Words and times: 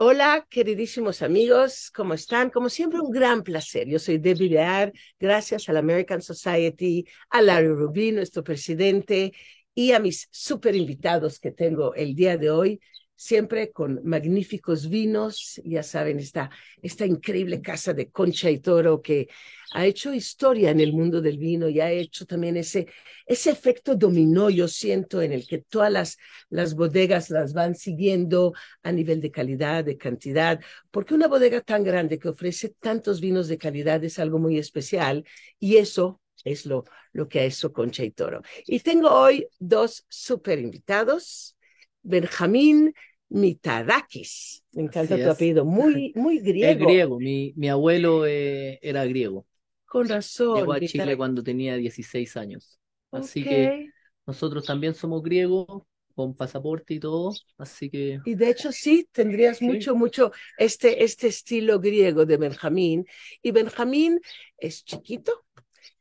Hola, 0.00 0.46
queridísimos 0.48 1.22
amigos, 1.22 1.90
¿cómo 1.92 2.14
están? 2.14 2.50
Como 2.50 2.68
siempre, 2.68 3.00
un 3.00 3.10
gran 3.10 3.42
placer. 3.42 3.88
Yo 3.88 3.98
soy 3.98 4.18
Debbie 4.18 4.48
Bear, 4.48 4.92
gracias 5.18 5.68
a 5.68 5.72
la 5.72 5.80
American 5.80 6.22
Society, 6.22 7.04
a 7.30 7.42
Larry 7.42 7.68
Rubin, 7.68 8.14
nuestro 8.16 8.44
presidente, 8.44 9.32
y 9.74 9.92
a 9.92 9.98
mis 9.98 10.28
super 10.30 10.76
invitados 10.76 11.40
que 11.40 11.50
tengo 11.50 11.94
el 11.94 12.14
día 12.14 12.36
de 12.36 12.50
hoy 12.50 12.80
siempre 13.18 13.72
con 13.72 14.00
magníficos 14.04 14.88
vinos, 14.88 15.60
ya 15.64 15.82
saben, 15.82 16.20
esta, 16.20 16.50
esta 16.80 17.04
increíble 17.04 17.60
casa 17.60 17.92
de 17.92 18.10
Concha 18.10 18.48
y 18.48 18.60
Toro 18.60 19.02
que 19.02 19.28
ha 19.72 19.84
hecho 19.84 20.14
historia 20.14 20.70
en 20.70 20.78
el 20.78 20.92
mundo 20.92 21.20
del 21.20 21.36
vino 21.36 21.68
y 21.68 21.80
ha 21.80 21.90
hecho 21.90 22.26
también 22.26 22.56
ese, 22.56 22.86
ese 23.26 23.50
efecto 23.50 23.96
dominó, 23.96 24.50
yo 24.50 24.68
siento, 24.68 25.20
en 25.20 25.32
el 25.32 25.48
que 25.48 25.58
todas 25.58 25.90
las, 25.90 26.16
las 26.48 26.74
bodegas 26.76 27.28
las 27.30 27.52
van 27.52 27.74
siguiendo 27.74 28.54
a 28.84 28.92
nivel 28.92 29.20
de 29.20 29.32
calidad, 29.32 29.84
de 29.84 29.98
cantidad, 29.98 30.60
porque 30.92 31.14
una 31.14 31.26
bodega 31.26 31.60
tan 31.60 31.82
grande 31.82 32.20
que 32.20 32.28
ofrece 32.28 32.68
tantos 32.78 33.20
vinos 33.20 33.48
de 33.48 33.58
calidad 33.58 34.02
es 34.04 34.20
algo 34.20 34.38
muy 34.38 34.58
especial 34.58 35.24
y 35.58 35.78
eso 35.78 36.20
es 36.44 36.66
lo, 36.66 36.84
lo 37.12 37.28
que 37.28 37.40
ha 37.40 37.44
hecho 37.44 37.72
Concha 37.72 38.04
y 38.04 38.12
Toro. 38.12 38.42
Y 38.64 38.78
tengo 38.78 39.10
hoy 39.10 39.48
dos 39.58 40.06
super 40.08 40.60
invitados. 40.60 41.56
Benjamín 42.02 42.94
Mitadakis. 43.30 44.64
Me 44.72 44.82
encanta 44.82 45.16
tu 45.16 45.30
apellido, 45.30 45.64
muy, 45.64 46.12
muy 46.16 46.38
griego. 46.38 46.72
Es 46.72 46.78
griego, 46.78 47.18
mi, 47.18 47.52
mi 47.56 47.68
abuelo 47.68 48.26
eh, 48.26 48.78
era 48.82 49.04
griego. 49.04 49.46
Con 49.84 50.08
razón. 50.08 50.58
Llegó 50.58 50.72
a 50.72 50.80
Chile 50.80 51.16
cuando 51.16 51.42
tenía 51.42 51.76
16 51.76 52.36
años. 52.36 52.78
Así 53.10 53.42
que 53.42 53.90
nosotros 54.26 54.66
también 54.66 54.94
somos 54.94 55.22
griegos, 55.22 55.82
con 56.14 56.34
pasaporte 56.34 56.94
y 56.94 56.98
todo, 57.00 57.32
así 57.58 57.88
que... 57.88 58.18
Y 58.24 58.34
de 58.34 58.50
hecho 58.50 58.72
sí, 58.72 59.08
tendrías 59.12 59.62
mucho, 59.62 59.94
mucho 59.94 60.32
este, 60.58 61.04
este 61.04 61.28
estilo 61.28 61.78
griego 61.78 62.26
de 62.26 62.36
Benjamín. 62.36 63.06
Y 63.40 63.52
Benjamín 63.52 64.20
es 64.58 64.84
chiquito, 64.84 65.44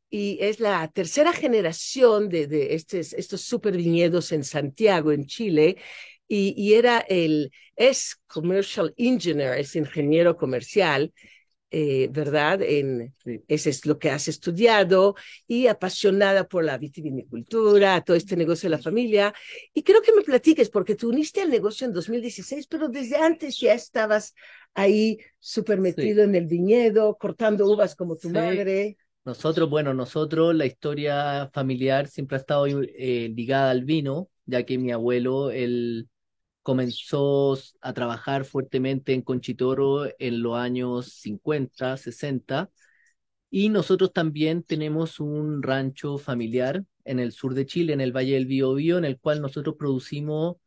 y 0.09 0.39
es 0.41 0.59
la 0.59 0.87
tercera 0.87 1.33
generación 1.33 2.30
de, 2.30 2.47
de 2.47 2.73
estos, 2.73 3.13
estos 3.13 3.41
super 3.41 3.77
viñedos 3.77 4.31
en 4.31 4.43
Santiago, 4.43 5.11
en 5.11 5.27
Chile, 5.27 5.77
y, 6.28 6.73
era 6.73 7.00
el, 7.00 7.52
es 7.75 8.17
commercial 8.28 8.94
engineer, 8.97 9.58
es 9.59 9.75
ingeniero 9.75 10.36
comercial, 10.36 11.14
eh, 11.70 12.08
¿verdad? 12.11 12.61
En, 12.61 13.14
ese 13.47 13.70
es 13.70 13.86
lo 13.86 14.00
que 14.00 14.09
has 14.09 14.28
estudiado 14.28 15.16
y 15.48 15.67
apasionada 15.67 16.48
por 16.48 16.64
la 16.64 16.78
vitivinicultura, 16.78 18.02
todo 18.02 18.16
este 18.16 18.36
negocio 18.38 18.70
de 18.70 18.75
la 18.78 18.81
familia. 18.81 19.33
Y 19.73 19.83
creo 19.83 20.02
que 20.02 20.14
me 20.14 20.22
platiques, 20.22 20.70
porque 20.70 20.95
tú 20.95 21.09
uniste 21.09 21.42
al 21.42 21.50
negocio 21.50 21.86
en 21.86 21.94
2016, 21.94 22.67
pero 22.67 22.88
desde 22.88 23.17
antes 23.17 23.59
ya 23.59 23.73
estabas 23.73 24.33
ahí 24.73 25.17
súper 25.39 25.80
metido 25.80 26.23
en 26.23 26.36
el 26.36 26.45
viñedo, 26.45 27.17
cortando 27.17 27.66
uvas 27.70 27.95
como 27.95 28.16
tu 28.16 28.30
madre. 28.30 28.98
Nosotros, 29.25 29.70
bueno, 29.70 29.94
nosotros, 29.94 30.55
la 30.55 30.66
historia 30.66 31.50
familiar 31.53 32.08
siempre 32.08 32.38
ha 32.38 32.39
estado 32.39 32.66
eh, 32.67 33.30
ligada 33.36 33.72
al 33.72 33.83
vino, 33.83 34.30
ya 34.45 34.64
que 34.64 34.78
mi 34.78 34.94
abuelo, 34.94 35.52
él 35.52 36.08
comenzó 36.67 37.57
a 37.79 37.93
trabajar 37.93 38.43
fuertemente 38.43 39.13
en 39.13 39.21
Conchitoro 39.21 40.05
en 40.19 40.41
los 40.41 40.57
años 40.57 41.13
50, 41.13 41.95
60, 41.95 42.69
y 43.49 43.69
nosotros 43.69 44.11
también 44.11 44.63
tenemos 44.63 45.21
un 45.21 45.63
rancho 45.63 46.17
familiar 46.17 46.83
en 47.05 47.19
el 47.19 47.31
sur 47.31 47.53
de 47.53 47.65
Chile, 47.65 47.93
en 47.93 48.01
el 48.01 48.11
Valle 48.11 48.33
del 48.33 48.47
Biobío, 48.47 48.97
en 48.97 49.05
el 49.05 49.17
cual 49.17 49.41
nosotros 49.41 49.75
producimos 49.79 50.57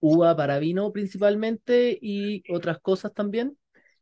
uva 0.00 0.36
para 0.36 0.58
vino 0.58 0.92
principalmente 0.92 1.98
y 2.02 2.42
otras 2.52 2.78
cosas 2.80 3.14
también. 3.14 3.56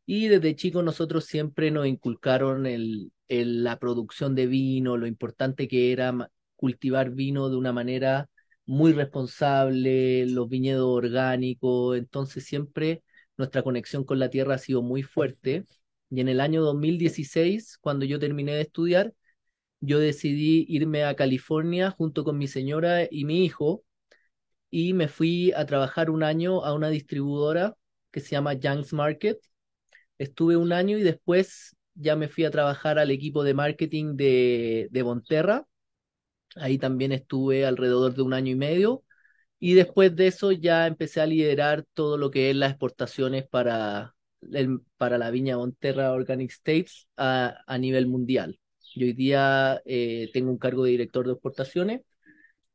Y 0.05 0.27
desde 0.27 0.57
chicos 0.57 0.83
nosotros 0.83 1.23
siempre 1.23 1.71
nos 1.71 1.87
inculcaron 1.87 2.65
el, 2.65 3.13
la 3.29 3.79
producción 3.79 4.35
de 4.35 4.47
vino, 4.47 4.97
lo 4.97 5.07
importante 5.07 5.69
que 5.69 5.93
era 5.93 6.29
cultivar 6.57 7.11
vino 7.11 7.49
de 7.49 7.55
una 7.55 7.71
manera 7.71 8.29
muy 8.65 8.93
responsable, 8.93 10.25
los 10.27 10.49
viñedos 10.49 10.87
orgánicos, 10.87 11.97
entonces 11.97 12.45
siempre 12.45 13.03
nuestra 13.37 13.63
conexión 13.63 14.03
con 14.05 14.19
la 14.19 14.29
tierra 14.29 14.55
ha 14.55 14.57
sido 14.57 14.81
muy 14.81 15.03
fuerte. 15.03 15.65
Y 16.09 16.21
en 16.21 16.29
el 16.29 16.39
año 16.41 16.61
2016, 16.63 17.77
cuando 17.79 18.05
yo 18.05 18.19
terminé 18.19 18.53
de 18.53 18.61
estudiar, 18.61 19.13
yo 19.81 19.99
decidí 19.99 20.65
irme 20.69 21.03
a 21.05 21.15
California 21.15 21.91
junto 21.91 22.23
con 22.23 22.37
mi 22.37 22.47
señora 22.47 23.07
y 23.09 23.25
mi 23.25 23.45
hijo 23.45 23.83
y 24.71 24.93
me 24.93 25.07
fui 25.07 25.51
a 25.53 25.65
trabajar 25.65 26.09
un 26.09 26.23
año 26.23 26.65
a 26.65 26.73
una 26.73 26.89
distribuidora 26.89 27.75
que 28.11 28.19
se 28.19 28.31
llama 28.31 28.53
Young's 28.53 28.93
Market. 28.93 29.39
Estuve 30.17 30.57
un 30.57 30.73
año 30.73 30.97
y 30.97 31.03
después 31.03 31.75
ya 31.95 32.15
me 32.15 32.27
fui 32.29 32.45
a 32.45 32.51
trabajar 32.51 32.99
al 32.99 33.11
equipo 33.11 33.43
de 33.43 33.53
marketing 33.53 34.15
de, 34.15 34.87
de 34.91 35.01
Bonterra 35.03 35.65
Ahí 36.55 36.77
también 36.77 37.11
estuve 37.11 37.65
alrededor 37.65 38.13
de 38.15 38.21
un 38.21 38.33
año 38.33 38.51
y 38.51 38.55
medio 38.55 39.03
y 39.59 39.73
después 39.75 40.15
de 40.15 40.27
eso 40.27 40.51
ya 40.53 40.87
empecé 40.87 41.21
a 41.21 41.25
liderar 41.27 41.85
todo 41.93 42.17
lo 42.17 42.31
que 42.31 42.49
es 42.51 42.55
las 42.55 42.71
exportaciones 42.71 43.47
para, 43.47 44.15
para 44.97 45.17
la 45.17 45.31
Viña 45.31 45.57
Monterra 45.57 46.11
Organic 46.13 46.51
States 46.51 47.07
a, 47.17 47.57
a 47.67 47.77
nivel 47.77 48.07
mundial. 48.07 48.59
Yo 48.95 49.05
hoy 49.05 49.13
día 49.13 49.81
eh, 49.85 50.29
tengo 50.33 50.51
un 50.51 50.57
cargo 50.57 50.83
de 50.85 50.91
director 50.91 51.25
de 51.25 51.33
exportaciones 51.33 52.01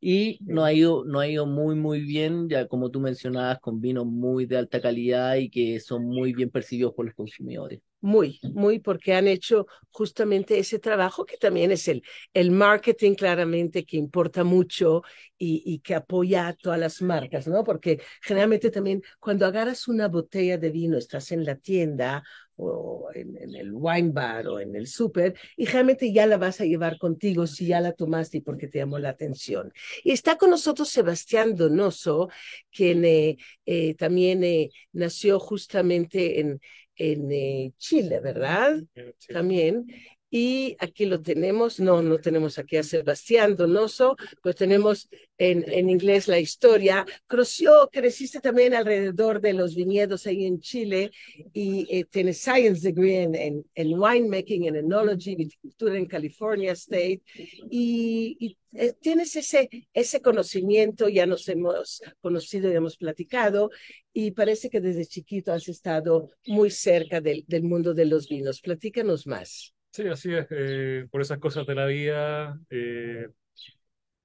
y 0.01 0.39
no 0.47 0.65
ha 0.65 0.73
ido, 0.73 1.05
no 1.05 1.21
ha 1.21 1.29
ido 1.29 1.47
muy, 1.47 1.75
muy 1.77 2.01
bien, 2.03 2.49
ya 2.49 2.67
como 2.69 2.91
tú 2.91 3.01
mencionabas, 3.01 3.61
con 3.61 3.81
vinos 3.81 4.07
muy 4.07 4.47
de 4.47 4.59
alta 4.59 4.81
calidad 4.81 5.37
y 5.37 5.51
que 5.51 5.81
son 5.81 6.05
muy 6.07 6.33
bien 6.35 6.51
percibidos 6.51 6.95
por 6.95 7.07
los 7.07 7.15
consumidores. 7.15 7.81
Muy, 8.03 8.41
muy, 8.55 8.79
porque 8.79 9.13
han 9.13 9.29
hecho 9.29 9.67
justamente 9.91 10.59
ese 10.59 10.79
trabajo 10.79 11.27
que 11.27 11.37
también 11.37 11.71
es 11.71 11.87
el, 11.87 12.03
el 12.33 12.51
marketing 12.51 13.15
claramente 13.15 13.85
que 13.85 13.99
importa 13.99 14.43
mucho 14.43 15.03
y, 15.37 15.63
y 15.67 15.81
que 15.81 15.95
apoya 15.95 16.49
a 16.49 16.55
todas 16.55 16.79
las 16.79 17.03
marcas, 17.03 17.47
¿no? 17.47 17.63
Porque 17.63 18.01
generalmente 18.23 18.71
también 18.71 19.03
cuando 19.19 19.45
agarras 19.45 19.87
una 19.87 20.09
botella 20.09 20.57
de 20.57 20.71
vino, 20.71 20.97
estás 20.97 21.31
en 21.33 21.45
la 21.45 21.57
tienda 21.57 22.23
o 22.57 23.09
en, 23.15 23.55
el 23.55 23.73
wine 23.73 24.13
bar 24.13 24.47
o 24.49 24.61
en 24.61 24.77
el 24.77 24.87
súper 24.87 25.35
y 25.57 25.67
realmente 25.67 26.13
ya 26.13 26.27
la 26.27 26.37
vas 26.37 26.61
a 26.61 26.65
llevar 26.65 26.99
contigo 26.99 27.47
si 27.47 27.67
ya 27.67 27.81
la 27.81 27.93
tomaste 27.93 28.39
y 28.39 28.41
porque 28.43 28.69
te 28.69 28.79
llamó 28.79 28.99
la 28.99 29.11
atención. 29.11 29.73
Y 30.05 30.13
está 30.13 30.37
con 30.37 30.51
nosotros 30.51 30.89
Sebastián 30.91 31.55
Donoso, 31.55 32.29
quien 32.71 33.05
eh, 33.05 33.39
eh, 33.67 33.95
también 33.95 34.45
eh, 34.45 34.71
nació 34.93 35.41
justamente 35.41 36.41
en, 36.41 36.61
en 37.01 37.75
Chile, 37.79 38.21
¿verdad? 38.21 38.83
También. 39.29 39.87
Y 40.31 40.77
aquí 40.79 41.07
lo 41.07 41.21
tenemos, 41.21 41.81
no, 41.81 42.03
no 42.03 42.19
tenemos 42.19 42.57
aquí 42.59 42.77
a 42.77 42.85
Sebastián 42.85 43.57
Donoso, 43.57 44.17
pues 44.43 44.55
tenemos 44.55 45.09
en, 45.39 45.65
en 45.69 45.91
inglés 45.91 46.29
la 46.29 46.39
historia. 46.39 47.05
Creció, 47.27 47.89
creciste 47.91 48.39
también 48.41 48.75
alrededor 48.75 49.41
de 49.41 49.55
los 49.55 49.75
viñedos 49.75 50.27
ahí 50.29 50.45
en 50.45 50.61
Chile 50.61 51.11
y 51.53 51.87
eh, 51.91 52.05
tienes 52.05 52.39
science 52.39 52.81
degree 52.81 53.23
en, 53.23 53.35
en, 53.35 53.65
en, 53.75 53.99
winemaking, 53.99 54.67
en 54.67 54.77
enology, 54.77 55.35
viticultura 55.35 55.97
en 55.97 56.07
California 56.07 56.73
State 56.73 57.23
y, 57.69 58.37
y 58.39 58.57
eh, 58.75 58.93
tienes 59.01 59.35
ese, 59.35 59.69
ese 59.93 60.21
conocimiento, 60.23 61.09
ya 61.09 61.27
nos 61.27 61.49
hemos 61.49 62.03
conocido 62.21 62.71
y 62.71 62.77
hemos 62.77 62.97
platicado 62.97 63.71
y 64.13 64.31
parece 64.31 64.71
que 64.71 64.81
desde 64.81 65.07
chiquito 65.07 65.53
has 65.53 65.69
estado 65.69 66.29
muy 66.47 66.71
cerca 66.71 67.21
del, 67.21 67.45
del 67.49 67.65
mundo 67.65 67.95
de 67.95 68.05
los 68.05 68.29
vinos. 68.29 68.61
Platícanos 68.61 69.27
más. 69.27 69.75
Sí, 69.93 70.07
así 70.09 70.33
es. 70.35 70.47
Eh, 70.51 71.07
por 71.11 71.21
esas 71.21 71.39
cosas 71.39 71.67
de 71.67 71.75
la 71.75 71.87
vida, 71.87 72.61
eh, 72.71 73.29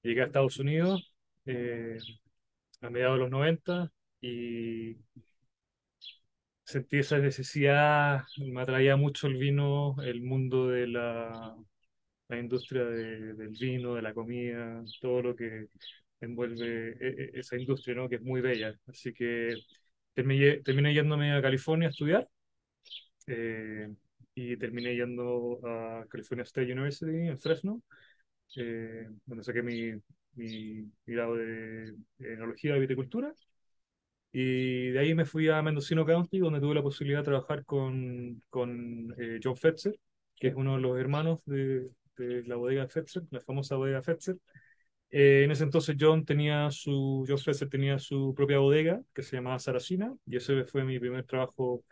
llegué 0.03 0.21
a 0.21 0.25
Estados 0.25 0.59
Unidos 0.59 1.13
eh, 1.45 1.97
a 2.81 2.89
mediados 2.89 3.15
de 3.17 3.21
los 3.23 3.31
90 3.31 3.91
y 4.21 4.97
sentí 6.63 6.99
esa 6.99 7.17
necesidad, 7.19 8.23
me 8.37 8.61
atraía 8.61 8.95
mucho 8.95 9.27
el 9.27 9.37
vino, 9.37 9.95
el 10.03 10.21
mundo 10.21 10.67
de 10.69 10.87
la, 10.87 11.55
la 12.29 12.39
industria 12.39 12.85
del 12.85 13.49
vino, 13.59 13.95
de 13.95 14.01
la 14.01 14.13
comida, 14.13 14.83
todo 15.01 15.21
lo 15.23 15.35
que 15.35 15.67
envuelve 16.21 16.91
e, 16.99 17.31
e, 17.37 17.39
esa 17.41 17.57
industria, 17.57 17.95
¿no? 17.95 18.09
que 18.09 18.15
es 18.17 18.21
muy 18.23 18.41
bella. 18.41 18.75
Así 18.87 19.13
que 19.13 19.55
terminé, 20.13 20.57
terminé 20.63 20.93
yéndome 20.93 21.33
a 21.33 21.41
California 21.41 21.89
a 21.89 21.91
estudiar 21.91 22.29
y 24.35 24.57
terminé 24.57 24.95
yendo 24.95 25.59
a 25.63 26.05
California 26.09 26.43
State 26.43 26.71
University 26.71 27.27
en 27.27 27.39
Fresno, 27.39 27.81
eh, 28.57 29.07
donde 29.25 29.43
saqué 29.43 29.63
mi, 29.63 29.93
mi, 30.35 30.91
grado 31.05 31.35
de, 31.35 31.95
enología 32.19 32.77
y 32.77 32.81
viticultura. 32.81 33.33
Y 34.31 34.89
de 34.91 34.99
ahí 34.99 35.15
me 35.15 35.25
fui 35.25 35.47
a 35.47 35.61
Mendocino 35.61 36.05
County, 36.05 36.39
donde 36.39 36.59
tuve 36.59 36.75
la 36.75 36.83
posibilidad 36.83 37.19
de 37.19 37.25
trabajar 37.25 37.63
con, 37.65 38.43
con 38.49 39.15
eh, 39.17 39.39
John 39.41 39.55
Fetzer, 39.55 39.95
que 40.35 40.49
es 40.49 40.55
uno 40.55 40.75
de 40.75 40.81
los 40.81 40.99
hermanos 40.99 41.41
de, 41.45 41.89
de 42.17 42.43
la 42.43 42.57
bodega 42.57 42.87
Fetzer, 42.87 43.23
la 43.31 43.39
famosa 43.39 43.77
bodega 43.77 44.01
Fetzer. 44.03 44.37
Eh, 45.11 45.43
en 45.45 45.51
ese 45.51 45.63
entonces 45.63 45.95
John 45.97 46.25
tenía 46.25 46.69
su, 46.71 47.25
John 47.27 47.37
Fetzer 47.37 47.69
tenía 47.69 47.99
su 47.99 48.33
propia 48.35 48.59
bodega 48.59 49.01
que 49.13 49.21
se 49.23 49.37
llamaba 49.37 49.59
Saracina 49.59 50.13
y 50.25 50.35
ese 50.37 50.65
fue 50.65 50.83
mi 50.83 50.99
primer 50.99 51.23
trabajo 51.25 51.85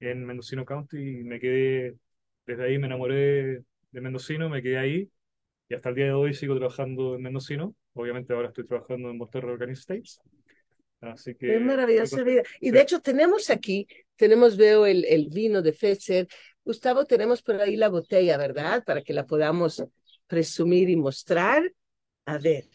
en 0.00 0.24
Mendocino 0.24 0.64
County 0.64 1.20
y 1.20 1.24
me 1.24 1.38
quedé, 1.38 1.96
desde 2.46 2.64
ahí 2.64 2.78
me 2.78 2.86
enamoré 2.86 3.62
de 3.90 4.00
Mendocino, 4.00 4.48
me 4.48 4.62
quedé 4.62 4.78
ahí 4.78 5.10
y 5.68 5.74
hasta 5.74 5.90
el 5.90 5.94
día 5.94 6.06
de 6.06 6.12
hoy 6.12 6.34
sigo 6.34 6.56
trabajando 6.56 7.14
en 7.14 7.22
Mendocino. 7.22 7.76
Obviamente 7.92 8.32
ahora 8.32 8.48
estoy 8.48 8.66
trabajando 8.66 9.10
en 9.10 9.18
Monterrey 9.18 9.52
Organic 9.52 9.76
States. 9.76 10.20
Así 11.00 11.34
que... 11.34 11.56
Es 11.56 11.62
maravillosa 11.62 12.22
vida. 12.22 12.42
Y 12.60 12.70
de 12.70 12.80
hecho 12.80 13.00
tenemos 13.00 13.50
aquí, 13.50 13.86
tenemos, 14.16 14.56
veo 14.56 14.86
el, 14.86 15.04
el 15.04 15.28
vino 15.28 15.62
de 15.62 15.72
Fetzer. 15.72 16.28
Gustavo, 16.64 17.04
tenemos 17.04 17.42
por 17.42 17.60
ahí 17.60 17.76
la 17.76 17.88
botella, 17.88 18.36
¿verdad? 18.36 18.84
Para 18.84 19.02
que 19.02 19.12
la 19.12 19.26
podamos 19.26 19.82
presumir 20.26 20.90
y 20.90 20.96
mostrar. 20.96 21.72
A 22.26 22.38
ver. 22.38 22.68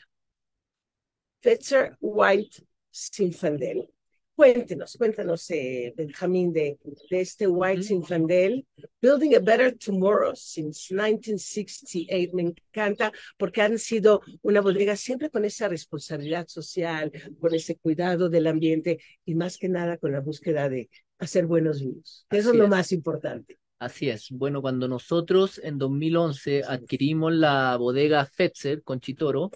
Fetzer 1.41 1.97
White 1.99 2.63
Sinfandel. 2.89 3.89
Cuéntenos, 4.35 4.97
cuéntanos, 4.97 5.49
eh, 5.51 5.93
Benjamín, 5.95 6.51
de, 6.51 6.77
de 7.09 7.21
este 7.21 7.47
White 7.47 7.83
Sinfandel, 7.83 8.65
Building 9.01 9.35
a 9.35 9.39
Better 9.39 9.77
Tomorrow 9.77 10.35
since 10.35 10.93
1968. 10.93 12.31
Me 12.33 12.41
encanta 12.41 13.13
porque 13.37 13.61
han 13.61 13.79
sido 13.79 14.21
una 14.41 14.59
bodega 14.59 14.97
siempre 14.97 15.29
con 15.29 15.45
esa 15.45 15.69
responsabilidad 15.69 16.47
social, 16.49 17.13
con 17.39 17.55
ese 17.55 17.77
cuidado 17.77 18.27
del 18.27 18.47
ambiente 18.47 18.99
y 19.23 19.35
más 19.35 19.57
que 19.57 19.69
nada 19.69 19.97
con 19.97 20.11
la 20.11 20.19
búsqueda 20.19 20.67
de 20.67 20.89
hacer 21.17 21.45
buenos 21.45 21.79
vinos. 21.79 22.27
Eso 22.29 22.51
es 22.51 22.57
lo 22.57 22.67
más 22.67 22.91
importante. 22.91 23.57
Así 23.79 24.09
es. 24.09 24.29
Bueno, 24.31 24.61
cuando 24.61 24.89
nosotros 24.89 25.61
en 25.63 25.77
2011 25.77 26.63
adquirimos 26.67 27.31
la 27.31 27.77
bodega 27.77 28.25
Fetzer 28.25 28.83
con 28.83 28.99
Chitoro, 28.99 29.51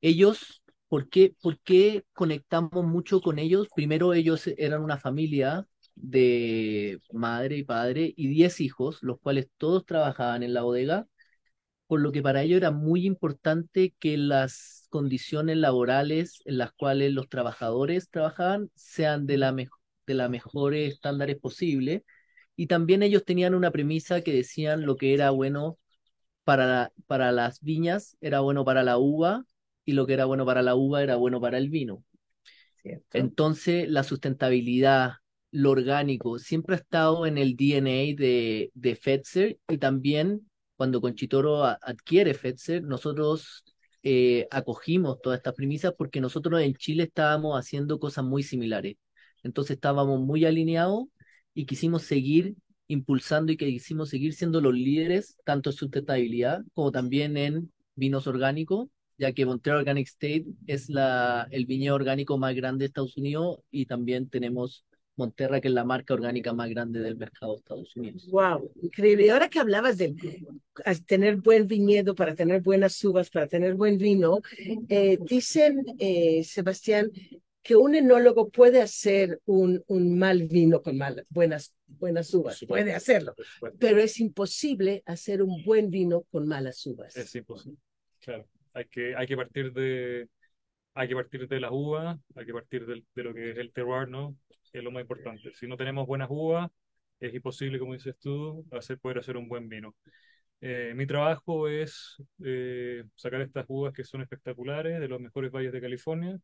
ellos 0.00 0.61
¿Por 0.92 1.08
qué, 1.08 1.34
¿Por 1.40 1.58
qué 1.60 2.04
conectamos 2.12 2.84
mucho 2.84 3.22
con 3.22 3.38
ellos? 3.38 3.66
Primero, 3.74 4.12
ellos 4.12 4.46
eran 4.58 4.82
una 4.82 4.98
familia 4.98 5.66
de 5.94 7.00
madre 7.14 7.56
y 7.56 7.64
padre 7.64 8.12
y 8.14 8.28
diez 8.28 8.60
hijos, 8.60 8.98
los 9.02 9.18
cuales 9.18 9.48
todos 9.56 9.86
trabajaban 9.86 10.42
en 10.42 10.52
la 10.52 10.60
bodega, 10.60 11.06
por 11.86 12.00
lo 12.02 12.12
que 12.12 12.22
para 12.22 12.42
ellos 12.42 12.58
era 12.58 12.70
muy 12.72 13.06
importante 13.06 13.94
que 13.98 14.18
las 14.18 14.86
condiciones 14.90 15.56
laborales 15.56 16.42
en 16.44 16.58
las 16.58 16.72
cuales 16.72 17.12
los 17.14 17.30
trabajadores 17.30 18.10
trabajaban 18.10 18.70
sean 18.74 19.26
de 19.26 19.38
la, 19.38 19.54
de 20.06 20.14
la 20.14 20.28
mejores 20.28 20.92
estándares 20.94 21.38
posible. 21.38 22.04
Y 22.56 22.66
también 22.66 23.02
ellos 23.02 23.24
tenían 23.24 23.54
una 23.54 23.70
premisa 23.70 24.20
que 24.22 24.34
decían 24.34 24.84
lo 24.86 24.96
que 24.96 25.14
era 25.14 25.30
bueno 25.30 25.78
para, 26.44 26.92
para 27.06 27.32
las 27.32 27.60
viñas, 27.62 28.16
era 28.20 28.40
bueno 28.40 28.64
para 28.64 28.82
la 28.82 28.98
uva 28.98 29.46
y 29.84 29.92
lo 29.92 30.06
que 30.06 30.14
era 30.14 30.24
bueno 30.24 30.46
para 30.46 30.62
la 30.62 30.74
uva 30.74 31.02
era 31.02 31.16
bueno 31.16 31.40
para 31.40 31.58
el 31.58 31.70
vino. 31.70 32.04
Entonces, 33.12 33.88
la 33.88 34.02
sustentabilidad, 34.02 35.14
lo 35.50 35.70
orgánico, 35.70 36.38
siempre 36.38 36.74
ha 36.74 36.78
estado 36.78 37.26
en 37.26 37.38
el 37.38 37.56
DNA 37.56 38.16
de, 38.16 38.70
de 38.74 38.96
Fetzer 38.96 39.58
y 39.68 39.78
también 39.78 40.50
cuando 40.76 41.00
Conchitoro 41.00 41.64
adquiere 41.64 42.34
Fetzer, 42.34 42.82
nosotros 42.82 43.64
eh, 44.02 44.48
acogimos 44.50 45.20
todas 45.22 45.38
estas 45.38 45.54
premisas 45.54 45.94
porque 45.96 46.20
nosotros 46.20 46.60
en 46.60 46.74
Chile 46.74 47.04
estábamos 47.04 47.56
haciendo 47.56 48.00
cosas 48.00 48.24
muy 48.24 48.42
similares. 48.42 48.96
Entonces 49.44 49.76
estábamos 49.76 50.20
muy 50.20 50.44
alineados 50.44 51.04
y 51.54 51.66
quisimos 51.66 52.02
seguir 52.02 52.56
impulsando 52.88 53.52
y 53.52 53.56
que 53.56 53.66
quisimos 53.66 54.08
seguir 54.08 54.34
siendo 54.34 54.60
los 54.60 54.74
líderes 54.74 55.36
tanto 55.44 55.70
en 55.70 55.76
sustentabilidad 55.76 56.62
como 56.74 56.90
también 56.90 57.36
en 57.36 57.72
vinos 57.94 58.26
orgánicos 58.26 58.88
ya 59.22 59.32
que 59.32 59.46
Montreal 59.46 59.78
Organic 59.78 60.08
State 60.08 60.46
es 60.66 60.88
la, 60.88 61.46
el 61.52 61.64
viñedo 61.64 61.94
orgánico 61.94 62.38
más 62.38 62.56
grande 62.56 62.82
de 62.82 62.86
Estados 62.86 63.16
Unidos 63.16 63.60
y 63.70 63.86
también 63.86 64.28
tenemos 64.28 64.84
Monterra, 65.14 65.60
que 65.60 65.68
es 65.68 65.74
la 65.74 65.84
marca 65.84 66.12
orgánica 66.14 66.52
más 66.52 66.68
grande 66.70 66.98
del 66.98 67.16
mercado 67.16 67.52
de 67.52 67.58
Estados 67.58 67.94
Unidos. 67.94 68.28
Wow, 68.32 68.72
increíble. 68.82 69.26
Y 69.26 69.28
ahora 69.28 69.48
que 69.48 69.60
hablabas 69.60 69.96
de 69.96 70.16
tener 71.06 71.36
buen 71.36 71.68
viñedo, 71.68 72.16
para 72.16 72.34
tener 72.34 72.62
buenas 72.62 73.04
uvas, 73.04 73.30
para 73.30 73.46
tener 73.46 73.74
buen 73.74 73.96
vino, 73.96 74.40
eh, 74.88 75.18
dicen, 75.20 75.84
eh, 76.00 76.42
Sebastián, 76.42 77.12
que 77.62 77.76
un 77.76 77.94
enólogo 77.94 78.48
puede 78.48 78.82
hacer 78.82 79.40
un, 79.44 79.84
un 79.86 80.18
mal 80.18 80.48
vino 80.48 80.82
con 80.82 80.98
mal, 80.98 81.24
buenas, 81.28 81.76
buenas 81.86 82.34
uvas, 82.34 82.58
puede 82.66 82.92
hacerlo, 82.92 83.36
pero 83.78 84.00
es 84.00 84.18
imposible 84.18 85.04
hacer 85.06 85.44
un 85.44 85.62
buen 85.62 85.90
vino 85.90 86.22
con 86.22 86.48
malas 86.48 86.84
uvas. 86.86 87.16
Es 87.16 87.32
imposible, 87.36 87.78
claro. 88.18 88.48
Hay 88.74 88.86
que, 88.86 89.14
hay 89.16 89.26
que 89.26 89.36
partir 89.36 89.72
de 89.72 90.28
hay 90.94 91.08
que 91.08 91.14
partir 91.14 91.48
de 91.48 91.60
las 91.60 91.70
uvas, 91.72 92.18
hay 92.36 92.46
que 92.46 92.52
partir 92.52 92.86
de, 92.86 93.04
de 93.14 93.22
lo 93.24 93.34
que 93.34 93.50
es 93.52 93.58
el 93.58 93.72
terroir, 93.72 94.08
¿no? 94.08 94.36
Es 94.72 94.82
lo 94.82 94.90
más 94.90 95.02
importante. 95.02 95.52
Si 95.54 95.66
no 95.66 95.76
tenemos 95.76 96.06
buenas 96.06 96.28
uvas, 96.30 96.70
es 97.20 97.34
imposible, 97.34 97.78
como 97.78 97.94
dices 97.94 98.16
tú, 98.20 98.66
hacer, 98.72 98.98
poder 98.98 99.18
hacer 99.18 99.36
un 99.36 99.48
buen 99.48 99.68
vino. 99.68 99.94
Eh, 100.60 100.92
mi 100.96 101.06
trabajo 101.06 101.68
es 101.68 102.16
eh, 102.44 103.04
sacar 103.16 103.40
estas 103.42 103.66
uvas 103.68 103.92
que 103.92 104.04
son 104.04 104.22
espectaculares 104.22 105.00
de 105.00 105.08
los 105.08 105.20
mejores 105.20 105.50
valles 105.52 105.72
de 105.72 105.80
California 105.80 106.38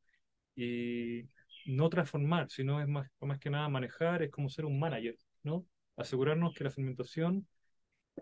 y 0.56 1.24
no 1.66 1.88
transformar, 1.90 2.50
sino 2.50 2.80
es 2.80 2.88
más, 2.88 3.08
más 3.20 3.38
que 3.38 3.50
nada 3.50 3.68
manejar, 3.68 4.22
es 4.22 4.30
como 4.30 4.48
ser 4.50 4.64
un 4.66 4.78
manager, 4.80 5.16
¿no? 5.44 5.66
Asegurarnos 5.96 6.54
que 6.54 6.64
la 6.64 6.70
fermentación 6.70 7.46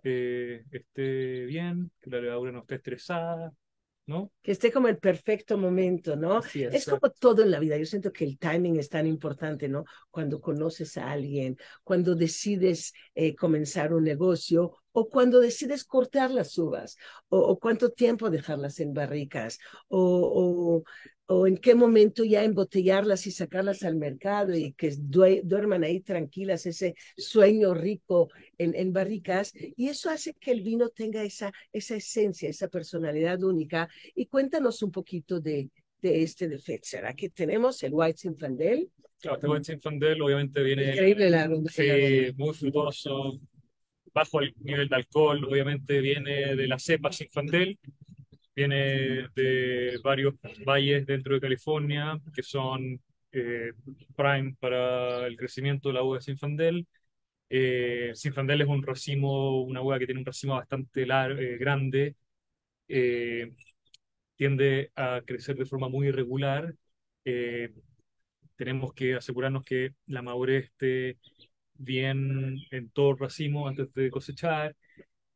eh, 0.03 0.64
esté 0.73 1.44
bien, 1.47 1.91
que 2.00 2.11
la 2.11 2.20
levadura 2.20 2.53
no 2.53 2.61
esté 2.61 2.76
estresada, 2.76 3.53
¿no? 4.06 4.32
Que 4.43 4.53
esté 4.53 4.70
como 4.73 4.88
el 4.88 4.99
perfecto 4.99 5.58
momento, 5.58 6.17
¿no? 6.17 6.41
es, 6.55 6.87
como 6.87 7.11
todo 7.11 7.43
en 7.43 7.50
la 7.50 7.58
vida. 7.58 7.76
Yo 7.76 7.87
siento 7.87 8.12
que 8.12 8.25
el 8.25 8.38
timing 8.38 8.76
es 8.79 8.88
tan 8.88 9.06
importante, 9.06 9.69
¿no? 9.69 9.85
Cuando 10.11 10.41
conoces 10.41 10.97
a 10.97 11.11
alguien, 11.11 11.56
cuando 11.82 12.14
decides 12.14 12.93
eh, 13.14 13.35
comenzar 13.35 13.93
un 13.93 14.05
negocio 14.05 14.76
o 14.98 15.10
cuando 15.10 15.40
decides 15.40 15.84
cortar 15.84 16.31
las 16.31 16.56
uvas 16.56 16.96
o, 17.28 17.58
cuánto 17.58 17.90
tiempo 17.90 18.31
dejarlas 18.31 18.81
en 18.81 18.94
barricas 18.94 19.58
o, 19.88 20.82
o 21.26 21.46
en 21.46 21.58
qué 21.58 21.75
momento 21.75 22.25
ya 22.25 22.44
embotellarlas 22.44 23.26
y 23.26 23.31
sacarlas 23.31 23.82
al 23.82 23.96
mercado 23.96 24.54
y 24.54 24.72
que 24.72 24.94
duerman 24.96 25.84
ahí 25.84 26.00
tranquilas, 26.00 26.64
ese 26.64 26.94
sueño 27.16 27.75
rico 27.75 28.31
en, 28.56 28.75
en, 28.75 28.93
barricas. 28.93 29.52
Y 29.76 29.88
eso 29.88 30.08
hace 30.08 30.34
que 30.34 30.52
el 30.52 30.62
vino 30.62 30.88
tenga 30.88 31.22
esa, 31.25 31.52
esa 31.72 31.96
esencia, 31.96 32.48
esa 32.48 32.69
personalidad 32.69 33.43
única. 33.43 33.88
Y 34.14 34.26
cuéntanos 34.26 34.82
un 34.82 34.93
poquito 34.93 35.40
de, 35.40 35.69
de 36.00 36.22
este 36.22 36.48
de 36.48 36.58
Fetzer. 36.58 37.04
Aquí 37.06 37.28
tenemos 37.28 37.82
el 37.82 37.93
White 37.93 38.19
Zinfandel. 38.19 38.88
Claro, 39.20 39.37
este 39.37 39.48
White 39.48 39.64
Zinfandel 39.64 40.22
obviamente 40.22 40.62
viene 40.62 40.90
Increíble 40.93 41.31
la 41.31 41.50
sí, 41.69 42.32
muy 42.36 42.55
frutoso, 42.55 43.41
bajo 44.17 44.41
el 44.41 44.55
nivel 44.61 44.89
de 44.89 44.96
alcohol, 44.96 45.44
obviamente 45.44 46.01
viene 46.01 46.56
de 46.56 46.67
la 46.67 46.79
cepa 46.79 47.13
Zinfandel 47.13 47.79
viene 48.56 49.29
de 49.35 49.99
varios 50.03 50.35
valles 50.67 51.06
dentro 51.06 51.35
de 51.35 51.41
California 51.41 52.19
que 52.35 52.43
son 52.43 52.99
eh, 53.32 53.73
prime 54.17 54.56
para 54.58 55.27
el 55.27 55.37
crecimiento 55.37 55.89
de 55.89 55.94
la 55.94 56.03
uva 56.03 56.17
de 56.17 56.23
Sinfandel. 56.23 56.87
Eh, 57.51 58.13
Sinfandel 58.15 58.63
es 58.63 58.69
un 58.69 58.82
racimo, 58.82 59.63
una 59.63 59.82
uva 59.82 59.99
que 59.99 60.06
tiene 60.06 60.20
un 60.20 60.27
racimo 60.27 60.55
bastante 60.56 61.06
largo, 61.06 61.41
eh, 61.41 61.58
grande, 61.58 62.17
eh, 62.89 63.55
tiende 64.37 64.93
a 64.96 65.23
crecer 65.27 65.56
de 65.56 65.67
forma 65.67 65.89
muy 65.89 66.08
irregular. 66.08 66.75
tenemos 68.56 68.93
que 68.94 69.15
asegurarnos 69.15 69.65
que 69.65 69.94
la 70.06 70.23
madurez 70.23 70.65
esté 70.67 71.19
bien 71.79 72.59
en 72.71 72.91
todo 72.91 73.13
el 73.13 73.19
racimo 73.19 73.69
antes 73.69 73.93
de 73.95 74.11
cosechar. 74.11 74.77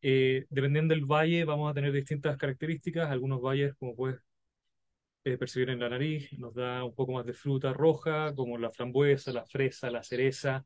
Eh, 0.02 0.46
dependiendo 0.50 0.94
del 0.94 1.04
valle, 1.06 1.44
vamos 1.44 1.70
a 1.70 1.74
tener 1.74 1.92
distintas 1.92 2.36
características. 2.38 3.10
Algunos 3.10 3.40
valles, 3.42 3.74
como 3.78 3.96
puedes 3.96 4.20
eh, 5.24 5.36
percibir 5.36 5.70
en 5.70 5.80
la 5.80 5.88
nariz, 5.88 6.32
nos 6.38 6.54
da 6.54 6.84
un 6.84 6.94
poco 6.94 7.12
más 7.12 7.26
de 7.26 7.32
fruta 7.34 7.72
roja, 7.72 8.34
como 8.34 8.58
la 8.58 8.70
frambuesa, 8.70 9.32
la 9.32 9.44
fresa, 9.44 9.90
la 9.90 10.02
cereza. 10.02 10.64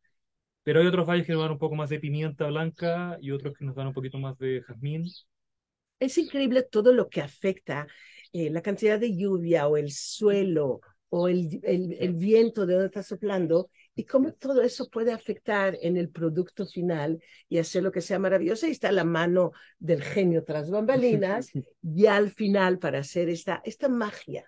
Pero 0.62 0.80
hay 0.80 0.86
otros 0.86 1.06
valles 1.08 1.26
que 1.26 1.32
nos 1.32 1.42
dan 1.42 1.52
un 1.52 1.58
poco 1.58 1.74
más 1.76 1.90
de 1.90 2.00
pimienta 2.00 2.46
blanca 2.46 3.18
y 3.20 3.30
otros 3.32 3.54
que 3.56 3.64
nos 3.64 3.74
dan 3.74 3.88
un 3.88 3.94
poquito 3.94 4.18
más 4.18 4.38
de 4.38 4.62
jazmín. 4.62 5.04
Es 6.00 6.18
increíble 6.18 6.62
todo 6.62 6.92
lo 6.92 7.08
que 7.08 7.20
afecta 7.20 7.86
eh, 8.32 8.50
la 8.50 8.62
cantidad 8.62 8.98
de 8.98 9.16
lluvia 9.16 9.68
o 9.68 9.76
el 9.76 9.90
suelo 9.92 10.80
o 11.08 11.28
el, 11.28 11.60
el, 11.62 11.92
el 11.98 12.14
viento 12.14 12.66
de 12.66 12.74
donde 12.74 12.86
está 12.86 13.02
soplando 13.02 13.70
y 13.94 14.04
cómo 14.04 14.32
todo 14.32 14.62
eso 14.62 14.88
puede 14.90 15.12
afectar 15.12 15.78
en 15.80 15.96
el 15.96 16.10
producto 16.10 16.66
final 16.66 17.22
y 17.48 17.58
hacer 17.58 17.82
lo 17.82 17.92
que 17.92 18.00
sea 18.00 18.18
maravilloso. 18.18 18.66
Ahí 18.66 18.72
está 18.72 18.90
la 18.92 19.04
mano 19.04 19.52
del 19.78 20.02
genio 20.02 20.44
tras 20.44 20.70
bambalinas, 20.70 21.50
y 21.82 22.06
al 22.06 22.30
final 22.30 22.78
para 22.78 23.00
hacer 23.00 23.28
esta, 23.28 23.62
esta 23.64 23.88
magia, 23.88 24.44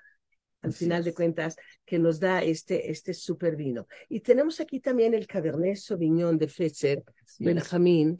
al 0.62 0.72
final 0.72 1.04
de 1.04 1.14
cuentas, 1.14 1.56
que 1.84 1.98
nos 1.98 2.18
da 2.18 2.42
este, 2.42 2.90
este 2.90 3.14
super 3.14 3.54
vino. 3.56 3.86
Y 4.08 4.20
tenemos 4.20 4.58
aquí 4.60 4.80
también 4.80 5.14
el 5.14 5.26
Cabernet 5.26 5.76
Sauvignon 5.76 6.38
de 6.38 6.48
Fetzer, 6.48 7.04
Benjamín, 7.38 8.18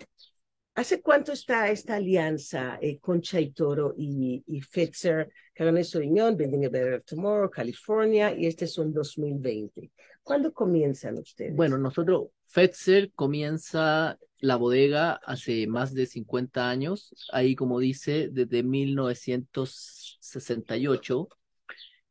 ¿Hace 0.77 1.01
cuánto 1.01 1.33
está 1.33 1.71
esta 1.71 1.95
alianza 1.95 2.79
eh, 2.83 2.99
Concha 2.99 3.41
y 3.41 3.51
Toro 3.51 3.95
y, 3.97 4.45
y 4.47 4.61
Fetzer, 4.61 5.33
Cabernet 5.55 5.87
Sauvignon, 5.87 6.37
Building 6.37 6.67
a 6.67 6.69
Better 6.69 7.03
Tomorrow, 7.03 7.51
California, 7.51 8.35
y 8.37 8.45
este 8.45 8.67
es 8.67 8.77
un 8.77 8.93
2020? 8.93 9.91
¿Cuándo 10.27 10.53
comienzan 10.53 11.17
ustedes? 11.19 11.55
Bueno, 11.55 11.79
nosotros, 11.79 12.31
Fetzer 12.47 13.13
comienza 13.13 14.19
la 14.41 14.57
bodega 14.57 15.21
hace 15.25 15.69
más 15.69 15.95
de 15.95 16.07
50 16.07 16.69
años, 16.69 17.15
ahí 17.33 17.55
como 17.55 17.79
dice, 17.79 18.31
desde 18.33 18.65
1968, 18.65 21.29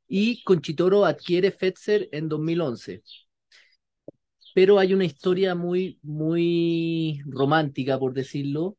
y 0.07 0.41
Conchitoro 0.43 1.03
adquiere 1.03 1.51
Fetzer 1.51 2.07
en 2.13 2.29
2011 2.29 3.03
pero 4.55 4.79
hay 4.79 4.93
una 4.93 5.03
historia 5.03 5.53
muy, 5.53 5.99
muy 6.01 7.21
romántica, 7.25 7.99
por 7.99 8.13
decirlo. 8.13 8.77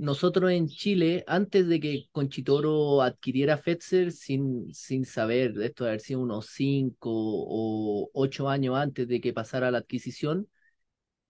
Nosotros 0.00 0.50
en 0.50 0.66
Chile, 0.66 1.24
antes 1.26 1.68
de 1.68 1.78
que 1.78 2.06
Conchitoro 2.10 3.02
adquiriera 3.02 3.58
Fetzer, 3.58 4.12
sin, 4.12 4.72
sin 4.72 5.04
saber, 5.04 5.52
esto 5.60 5.84
de 5.84 5.90
haber 5.90 6.00
sido 6.00 6.20
unos 6.20 6.46
cinco 6.46 7.10
o 7.12 8.08
ocho 8.14 8.48
años 8.48 8.76
antes 8.76 9.06
de 9.06 9.20
que 9.20 9.34
pasara 9.34 9.70
la 9.70 9.76
adquisición, 9.78 10.48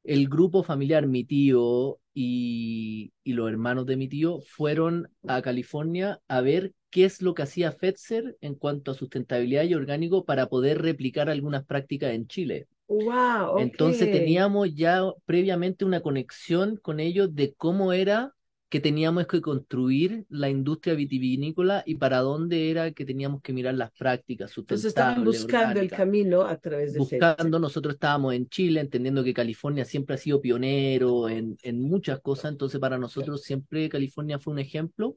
el 0.04 0.28
grupo 0.28 0.62
familiar, 0.62 1.08
mi 1.08 1.24
tío 1.24 1.98
y, 2.14 3.12
y 3.24 3.32
los 3.32 3.50
hermanos 3.50 3.86
de 3.86 3.96
mi 3.96 4.08
tío, 4.08 4.40
fueron 4.42 5.08
a 5.26 5.42
California 5.42 6.20
a 6.28 6.40
ver 6.40 6.72
qué 6.90 7.06
es 7.06 7.22
lo 7.22 7.34
que 7.34 7.42
hacía 7.42 7.72
Fetzer 7.72 8.36
en 8.40 8.54
cuanto 8.54 8.92
a 8.92 8.94
sustentabilidad 8.94 9.64
y 9.64 9.74
orgánico 9.74 10.24
para 10.24 10.48
poder 10.48 10.80
replicar 10.80 11.28
algunas 11.28 11.64
prácticas 11.64 12.12
en 12.12 12.28
Chile. 12.28 12.68
Wow, 12.88 13.58
Entonces 13.58 14.12
teníamos 14.12 14.72
ya 14.76 15.02
previamente 15.26 15.84
una 15.84 16.02
conexión 16.02 16.76
con 16.76 17.00
ellos 17.00 17.34
de 17.34 17.52
cómo 17.54 17.92
era 17.92 18.32
que 18.70 18.78
teníamos 18.78 19.26
que 19.26 19.40
construir 19.40 20.24
la 20.28 20.48
industria 20.48 20.94
vitivinícola 20.94 21.82
y 21.84 21.96
para 21.96 22.18
dónde 22.20 22.70
era 22.70 22.92
que 22.92 23.04
teníamos 23.04 23.42
que 23.42 23.52
mirar 23.52 23.74
las 23.74 23.90
prácticas 23.90 24.56
Entonces 24.56 24.86
estaban 24.86 25.24
buscando 25.24 25.80
el 25.80 25.90
camino 25.90 26.42
a 26.42 26.56
través 26.56 26.92
de 26.92 27.00
Buscando, 27.00 27.58
nosotros 27.58 27.94
estábamos 27.94 28.32
en 28.32 28.48
Chile, 28.48 28.80
entendiendo 28.80 29.24
que 29.24 29.34
California 29.34 29.84
siempre 29.84 30.14
ha 30.14 30.18
sido 30.18 30.40
pionero 30.40 31.28
en, 31.28 31.58
en 31.64 31.82
muchas 31.82 32.20
cosas, 32.20 32.52
entonces 32.52 32.78
para 32.78 32.96
nosotros 32.96 33.42
siempre 33.42 33.88
California 33.88 34.38
fue 34.38 34.52
un 34.52 34.60
ejemplo. 34.60 35.16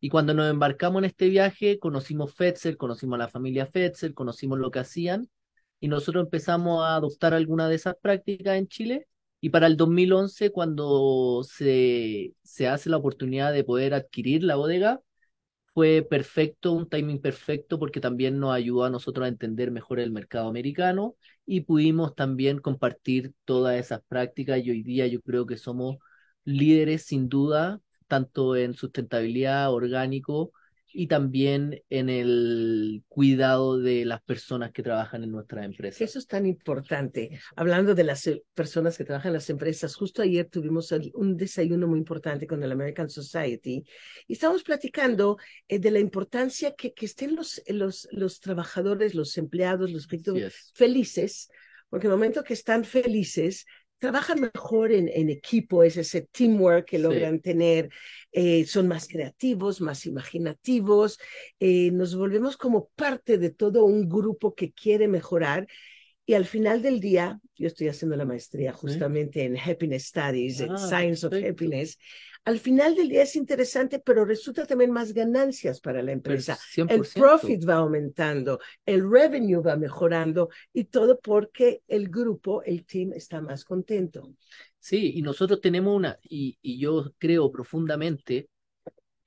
Y 0.00 0.08
cuando 0.08 0.32
nos 0.32 0.50
embarcamos 0.50 1.00
en 1.00 1.04
este 1.04 1.28
viaje, 1.28 1.78
conocimos 1.78 2.34
Fetzer, 2.34 2.78
conocimos 2.78 3.16
a 3.16 3.18
la 3.18 3.28
familia 3.28 3.66
Fetzer, 3.66 4.14
conocimos 4.14 4.58
lo 4.58 4.70
que 4.70 4.78
hacían 4.78 5.28
y 5.80 5.88
nosotros 5.88 6.24
empezamos 6.24 6.82
a 6.82 6.96
adoptar 6.96 7.34
alguna 7.34 7.68
de 7.68 7.74
esas 7.74 7.96
prácticas 8.00 8.56
en 8.56 8.68
Chile. 8.68 9.06
Y 9.40 9.50
para 9.50 9.66
el 9.66 9.76
2011, 9.76 10.50
cuando 10.50 11.42
se, 11.44 12.34
se 12.42 12.68
hace 12.68 12.90
la 12.90 12.96
oportunidad 12.96 13.52
de 13.52 13.64
poder 13.64 13.94
adquirir 13.94 14.42
la 14.42 14.56
bodega, 14.56 15.00
fue 15.74 16.02
perfecto, 16.08 16.72
un 16.72 16.88
timing 16.88 17.20
perfecto, 17.20 17.78
porque 17.78 18.00
también 18.00 18.38
nos 18.40 18.54
ayudó 18.54 18.84
a 18.84 18.90
nosotros 18.90 19.26
a 19.26 19.28
entender 19.28 19.70
mejor 19.70 20.00
el 20.00 20.10
mercado 20.10 20.48
americano 20.48 21.16
y 21.46 21.62
pudimos 21.62 22.14
también 22.14 22.58
compartir 22.60 23.34
todas 23.44 23.78
esas 23.78 24.00
prácticas. 24.08 24.60
Y 24.64 24.70
hoy 24.70 24.82
día 24.82 25.06
yo 25.06 25.20
creo 25.22 25.46
que 25.46 25.58
somos 25.58 25.96
líderes, 26.44 27.04
sin 27.04 27.28
duda, 27.28 27.80
tanto 28.08 28.56
en 28.56 28.74
sustentabilidad 28.74 29.72
orgánico 29.72 30.52
y 30.96 31.08
también 31.08 31.82
en 31.90 32.08
el 32.08 33.04
cuidado 33.06 33.78
de 33.78 34.06
las 34.06 34.22
personas 34.22 34.72
que 34.72 34.82
trabajan 34.82 35.22
en 35.22 35.30
nuestras 35.30 35.66
empresas. 35.66 36.00
Eso 36.00 36.18
es 36.18 36.26
tan 36.26 36.46
importante. 36.46 37.38
Hablando 37.54 37.94
de 37.94 38.02
las 38.02 38.26
eh, 38.26 38.42
personas 38.54 38.96
que 38.96 39.04
trabajan 39.04 39.28
en 39.28 39.34
las 39.34 39.50
empresas, 39.50 39.94
justo 39.94 40.22
ayer 40.22 40.48
tuvimos 40.48 40.90
un 41.12 41.36
desayuno 41.36 41.86
muy 41.86 41.98
importante 41.98 42.46
con 42.46 42.62
el 42.62 42.72
American 42.72 43.10
Society 43.10 43.84
y 44.26 44.32
estamos 44.32 44.62
platicando 44.62 45.36
eh, 45.68 45.78
de 45.78 45.90
la 45.90 45.98
importancia 45.98 46.74
que, 46.74 46.94
que 46.94 47.04
estén 47.04 47.36
los, 47.36 47.62
los, 47.66 48.08
los 48.10 48.40
trabajadores, 48.40 49.14
los 49.14 49.36
empleados, 49.36 49.92
los 49.92 50.08
felices, 50.72 51.50
porque 51.90 52.06
en 52.06 52.12
el 52.12 52.18
momento 52.18 52.42
que 52.42 52.54
están 52.54 52.84
felices, 52.84 53.66
trabajan 53.98 54.40
mejor 54.40 54.92
en, 54.92 55.08
en, 55.08 55.30
equipo, 55.30 55.82
es 55.82 55.96
ese 55.96 56.22
teamwork 56.22 56.86
que 56.86 56.98
logran 56.98 57.40
tener, 57.40 57.90
eh, 58.32 58.64
son 58.66 58.88
más 58.88 59.08
creativos, 59.08 59.80
más 59.80 60.06
imaginativos, 60.06 61.18
eh, 61.58 61.90
nos 61.92 62.14
volvemos 62.14 62.56
como 62.56 62.88
parte 62.94 63.38
de 63.38 63.50
todo 63.50 63.84
un 63.84 64.08
grupo 64.08 64.54
que 64.54 64.72
quiere 64.72 65.08
mejorar. 65.08 65.66
Y 66.28 66.34
al 66.34 66.44
final 66.44 66.82
del 66.82 67.00
día, 67.00 67.40
yo 67.54 67.68
estoy 67.68 67.88
haciendo 67.88 68.16
la 68.16 68.24
maestría 68.24 68.72
justamente 68.72 69.44
en 69.44 69.56
Happiness 69.56 70.06
Studies, 70.06 70.60
en 70.60 70.72
ah, 70.72 70.78
Science 70.78 71.24
of 71.24 71.32
Happiness, 71.32 71.98
al 72.46 72.60
final 72.60 72.94
del 72.94 73.08
día 73.08 73.24
es 73.24 73.34
interesante, 73.34 73.98
pero 73.98 74.24
resulta 74.24 74.64
también 74.66 74.92
más 74.92 75.12
ganancias 75.12 75.80
para 75.80 76.00
la 76.00 76.12
pues, 76.12 76.48
empresa. 76.48 76.58
El 76.76 77.02
profit 77.12 77.68
va 77.68 77.74
aumentando, 77.74 78.60
el 78.86 79.10
revenue 79.10 79.60
va 79.60 79.76
mejorando 79.76 80.48
y 80.72 80.84
todo 80.84 81.18
porque 81.18 81.82
el 81.88 82.08
grupo, 82.08 82.62
el 82.62 82.86
team 82.86 83.12
está 83.14 83.40
más 83.40 83.64
contento. 83.64 84.32
Sí, 84.78 85.14
y 85.16 85.22
nosotros 85.22 85.60
tenemos 85.60 85.96
una, 85.96 86.20
y, 86.22 86.56
y 86.62 86.78
yo 86.78 87.12
creo 87.18 87.50
profundamente 87.50 88.48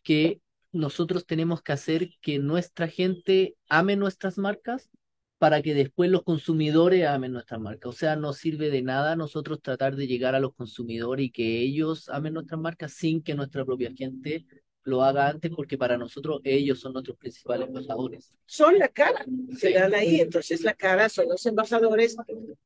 que 0.01 0.39
nosotros 0.71 1.25
tenemos 1.25 1.61
que 1.61 1.73
hacer 1.73 2.11
que 2.21 2.39
nuestra 2.39 2.87
gente 2.87 3.57
ame 3.67 3.97
nuestras 3.97 4.37
marcas 4.37 4.89
para 5.39 5.61
que 5.61 5.73
después 5.73 6.11
los 6.11 6.23
consumidores 6.23 7.07
amen 7.07 7.31
nuestra 7.31 7.57
marca. 7.57 7.89
O 7.89 7.93
sea, 7.93 8.15
no 8.15 8.33
sirve 8.33 8.69
de 8.69 8.81
nada 8.81 9.15
nosotros 9.15 9.61
tratar 9.61 9.95
de 9.95 10.05
llegar 10.05 10.35
a 10.35 10.39
los 10.39 10.53
consumidores 10.53 11.25
y 11.27 11.31
que 11.31 11.61
ellos 11.61 12.09
amen 12.09 12.33
nuestra 12.33 12.57
marca 12.57 12.89
sin 12.89 13.23
que 13.23 13.33
nuestra 13.33 13.65
propia 13.65 13.91
gente 13.95 14.45
lo 14.83 15.03
haga 15.03 15.29
antes, 15.29 15.51
porque 15.55 15.77
para 15.77 15.97
nosotros 15.97 16.41
ellos 16.43 16.79
son 16.79 16.93
nuestros 16.93 17.17
principales 17.17 17.67
embajadores. 17.67 18.33
Son 18.45 18.77
la 18.77 18.87
cara, 18.87 19.25
se 19.57 19.71
dan 19.71 19.93
ahí, 19.93 20.19
entonces 20.19 20.61
la 20.61 20.73
cara 20.73 21.07
son 21.09 21.29
los 21.29 21.45
embajadores 21.45 22.17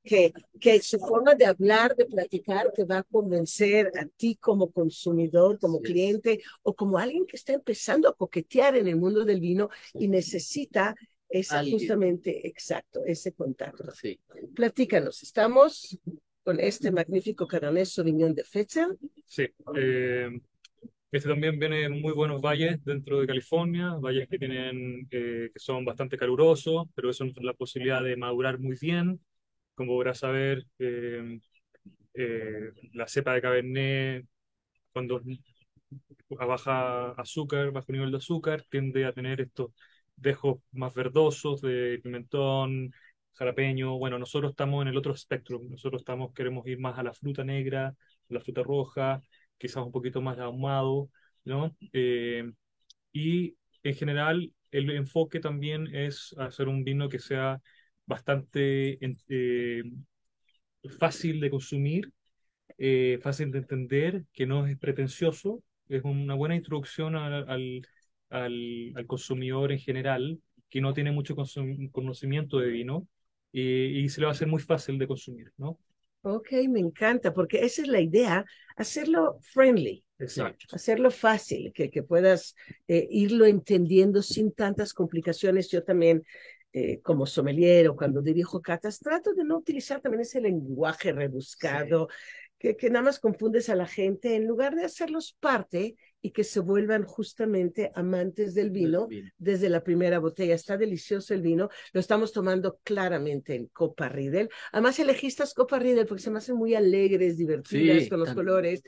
que, 0.04 0.34
que 0.60 0.82
su 0.82 1.00
forma 1.00 1.36
de 1.36 1.46
hablar, 1.46 1.96
de 1.96 2.06
platicar, 2.06 2.72
te 2.72 2.86
va 2.86 3.00
a 3.00 3.04
convencer 3.04 3.92
a 4.00 4.06
ti 4.06 4.36
como 4.36 4.72
consumidor, 4.72 5.60
como 5.60 5.82
cliente 5.82 6.42
o 6.62 6.74
como 6.74 6.98
alguien 6.98 7.26
que 7.26 7.36
está 7.36 7.54
empezando 7.54 8.08
a 8.08 8.16
coquetear 8.16 8.78
en 8.78 8.88
el 8.88 8.96
mundo 8.96 9.26
del 9.26 9.42
vino 9.42 9.70
y 9.94 10.08
necesita 10.08 10.96
es 11.34 11.50
justamente 11.72 12.48
exacto, 12.48 13.04
ese 13.06 13.34
contacto. 13.34 13.92
Sí. 13.92 14.20
Platícanos, 14.54 15.24
estamos 15.24 15.98
con 16.44 16.60
este 16.60 16.92
magnífico 16.92 17.48
Cabernet 17.48 17.86
Sauvignon 17.86 18.36
de 18.36 18.44
Fetzer. 18.44 18.90
Sí, 19.26 19.48
eh, 19.76 20.30
este 21.12 21.30
también 21.30 21.58
viene 21.58 21.86
en 21.86 22.00
muy 22.00 22.14
buenos 22.14 22.40
valles 22.40 22.84
dentro 22.86 23.20
de 23.20 23.26
California, 23.26 23.96
valles 23.96 24.28
que 24.30 24.38
tienen 24.38 25.08
eh, 25.10 25.50
que 25.52 25.60
son 25.60 25.84
bastante 25.84 26.18
calurosos, 26.18 26.86
pero 26.94 27.10
eso 27.10 27.26
nos 27.26 27.34
da 27.34 27.42
la 27.42 27.54
posibilidad 27.54 28.04
de 28.04 28.16
madurar 28.16 28.60
muy 28.60 28.78
bien. 28.80 29.20
Como 29.74 29.94
podrás 29.94 30.20
saber, 30.20 30.68
eh, 30.78 31.40
la 32.94 33.08
cepa 33.08 33.34
de 33.34 33.42
Cabernet, 33.42 34.28
cuando 34.92 35.20
baja 36.30 37.12
azúcar, 37.14 37.72
bajo 37.72 37.92
nivel 37.92 38.12
de 38.12 38.18
azúcar, 38.18 38.64
tiende 38.70 39.06
a 39.06 39.14
tener 39.14 39.42
estos 39.42 39.72
dejos 40.16 40.60
más 40.72 40.94
verdosos 40.96 41.62
de 41.62 42.00
pimentón, 42.04 42.94
jalapeño. 43.34 43.98
Bueno, 43.98 44.20
nosotros 44.20 44.52
estamos 44.52 44.82
en 44.82 44.90
el 44.90 44.98
otro 44.98 45.14
espectro. 45.14 45.60
Nosotros 45.70 46.02
estamos, 46.02 46.34
queremos 46.34 46.66
ir 46.68 46.80
más 46.80 46.98
a 46.98 47.04
la 47.04 47.14
fruta 47.14 47.44
negra, 47.44 47.96
la 48.30 48.40
fruta 48.40 48.64
roja, 48.64 49.22
quizás 49.58 49.84
un 49.86 49.92
poquito 49.92 50.22
más 50.22 50.40
ahumado, 50.40 51.10
¿no? 51.46 51.76
Eh, 51.94 52.52
y 53.12 53.56
en 53.84 53.96
general, 53.96 54.54
el 54.72 54.90
enfoque 54.92 55.40
también 55.40 55.88
es 55.96 56.36
hacer 56.38 56.68
un 56.68 56.84
vino 56.84 57.10
que 57.10 57.20
sea 57.20 57.62
bastante 58.06 59.00
eh, 59.30 59.84
fácil 61.00 61.40
de 61.40 61.50
consumir, 61.50 62.12
eh, 62.78 63.20
fácil 63.22 63.52
de 63.52 63.60
entender, 63.60 64.26
que 64.34 64.46
no 64.46 64.66
es 64.68 64.78
pretencioso. 64.78 65.64
Es 65.90 66.04
una 66.04 66.36
buena 66.36 66.56
introducción 66.56 67.16
al, 67.16 67.88
consumidor 69.08 69.72
en 69.72 69.80
general 69.80 70.40
que 70.70 70.82
no 70.82 70.94
tiene 70.94 71.12
mucho 71.12 71.36
conocimiento 71.92 72.58
de 72.58 72.68
vino 72.68 73.08
y, 73.52 74.10
se 74.10 74.20
le 74.20 74.26
va 74.26 74.32
a 74.32 74.34
hacer 74.34 74.48
muy 74.48 74.62
fácil 74.62 74.98
de 74.98 75.08
consumir, 75.08 75.52
¿no? 75.58 75.78
Ok, 76.24 76.54
me 76.70 76.80
encanta, 76.80 77.34
porque 77.34 77.64
esa 77.64 77.82
es 77.82 77.88
la 77.88 78.00
idea, 78.00 78.46
hacerlo 78.76 79.38
friendly, 79.42 80.04
Exacto. 80.18 80.66
hacerlo 80.72 81.12
fácil, 81.12 81.72
que, 81.74 81.92
que 81.92 82.02
puedas 82.02 82.56
eh, 82.88 83.08
irlo 83.12 83.46
entendiendo 83.46 84.22
sin 84.22 84.54
tantas 84.54 84.94
complicaciones. 84.94 85.70
Yo 85.70 85.84
también, 85.84 86.24
eh, 86.72 87.02
como 87.02 87.26
sommelier 87.26 87.90
o 87.90 87.96
cuando 87.96 88.22
dirijo 88.22 88.62
catas, 88.62 89.00
trato 89.00 89.34
de 89.34 89.44
no 89.44 89.58
utilizar 89.58 90.02
también 90.02 90.22
ese 90.22 90.40
lenguaje 90.42 91.12
rebuscado 91.12 92.08
que, 92.58 92.78
que 92.78 92.90
nada 92.90 93.04
más 93.04 93.20
confundes 93.20 93.70
a 93.70 93.76
la 93.76 93.86
gente, 93.86 94.36
en 94.36 94.48
lugar 94.48 94.76
de 94.76 94.86
hacerlos 94.86 95.36
parte 95.40 95.98
y 96.26 96.32
que 96.32 96.46
se 96.46 96.62
vuelvan 96.62 97.04
justamente 97.04 97.92
amantes 97.96 98.56
del 98.56 98.72
vino, 98.72 99.10
desde 99.38 99.68
la 99.68 99.84
primera 99.84 100.20
botella. 100.20 100.56
Está 100.56 100.78
delicioso 100.78 101.34
el 101.34 101.42
vino, 101.42 101.70
lo 101.92 102.00
estamos 102.00 102.32
tomando 102.32 102.80
claramente 102.82 103.56
en 103.56 103.68
Copa 103.68 104.08
Riedel. 104.08 104.50
Además 104.72 104.98
elegiste 105.00 105.44
Copa 105.54 105.80
Riedel 105.80 106.08
porque 106.08 106.24
se 106.24 106.32
me 106.32 106.38
hacen 106.38 106.56
muy 106.56 106.76
alegres, 106.76 107.38
divertidas 107.38 108.08
con 108.08 108.22
los 108.22 108.34
colores. 108.34 108.82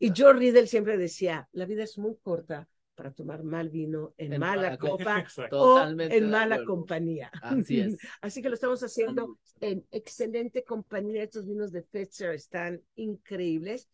Y 0.00 0.12
Joe 0.16 0.32
Riddle 0.32 0.66
siempre 0.66 0.96
decía, 0.96 1.48
la 1.52 1.64
vida 1.64 1.84
es 1.84 1.96
muy 1.96 2.16
corta 2.22 2.68
para 2.96 3.12
tomar 3.12 3.44
mal 3.44 3.70
vino 3.70 4.12
en, 4.18 4.32
En 4.32 4.40
mala 4.40 4.62
mala 4.62 4.76
copa. 4.76 5.24
o 5.52 5.76
Totalmente 5.76 6.16
en 6.16 6.28
mala 6.28 6.64
compañía. 6.64 7.30
Así 7.40 7.78
es. 7.78 7.96
Así 8.20 8.42
que 8.42 8.48
lo 8.48 8.56
estamos 8.56 8.82
haciendo 8.82 9.38
en 9.60 9.86
excelente 9.92 10.64
compañía. 10.64 11.22
Estos 11.22 11.46
vinos 11.46 11.70
de 11.70 11.84
Fetzer 11.84 12.34
están 12.34 12.82
increíbles. 12.96 13.88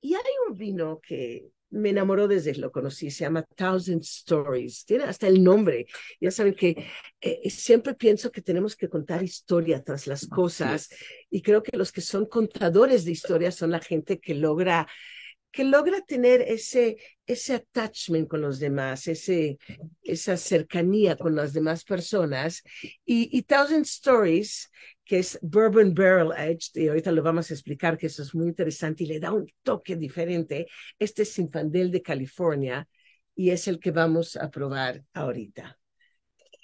Y 0.00 0.14
hay 0.14 0.22
un 0.48 0.56
vino 0.56 1.00
que 1.00 1.50
me 1.72 1.90
enamoró 1.90 2.28
desde 2.28 2.52
que 2.52 2.60
lo 2.60 2.70
conocí, 2.70 3.10
se 3.10 3.24
llama 3.24 3.44
Thousand 3.56 4.02
Stories. 4.02 4.84
Tiene 4.84 5.04
hasta 5.04 5.26
el 5.26 5.42
nombre. 5.42 5.86
Ya 6.20 6.30
saben 6.30 6.54
que 6.54 6.86
eh, 7.20 7.50
siempre 7.50 7.94
pienso 7.94 8.30
que 8.30 8.42
tenemos 8.42 8.76
que 8.76 8.88
contar 8.88 9.22
historia 9.22 9.82
tras 9.82 10.06
las 10.06 10.26
cosas 10.26 10.88
y 11.30 11.42
creo 11.42 11.62
que 11.62 11.76
los 11.76 11.90
que 11.90 12.00
son 12.00 12.26
contadores 12.26 13.04
de 13.04 13.12
historias 13.12 13.54
son 13.56 13.70
la 13.70 13.80
gente 13.80 14.20
que 14.20 14.34
logra 14.34 14.86
que 15.50 15.64
logra 15.64 16.00
tener 16.00 16.40
ese, 16.40 16.96
ese 17.26 17.54
attachment 17.54 18.26
con 18.26 18.40
los 18.40 18.58
demás, 18.58 19.06
ese, 19.06 19.58
esa 20.02 20.38
cercanía 20.38 21.14
con 21.16 21.36
las 21.36 21.52
demás 21.52 21.84
personas. 21.84 22.62
Y, 23.04 23.28
y 23.36 23.42
Thousand 23.42 23.84
Stories, 23.84 24.70
que 25.12 25.18
es 25.18 25.38
Bourbon 25.42 25.92
Barrel 25.92 26.32
Aged, 26.32 26.74
y 26.74 26.88
ahorita 26.88 27.12
lo 27.12 27.22
vamos 27.22 27.50
a 27.50 27.52
explicar 27.52 27.98
que 27.98 28.06
eso 28.06 28.22
es 28.22 28.34
muy 28.34 28.48
interesante 28.48 29.04
y 29.04 29.08
le 29.08 29.20
da 29.20 29.30
un 29.30 29.46
toque 29.62 29.94
diferente. 29.94 30.66
Este 30.98 31.24
es 31.24 31.34
Sinfandel 31.34 31.90
de 31.90 32.00
California 32.00 32.88
y 33.34 33.50
es 33.50 33.68
el 33.68 33.78
que 33.78 33.90
vamos 33.90 34.36
a 34.36 34.50
probar 34.50 35.04
ahorita. 35.12 35.78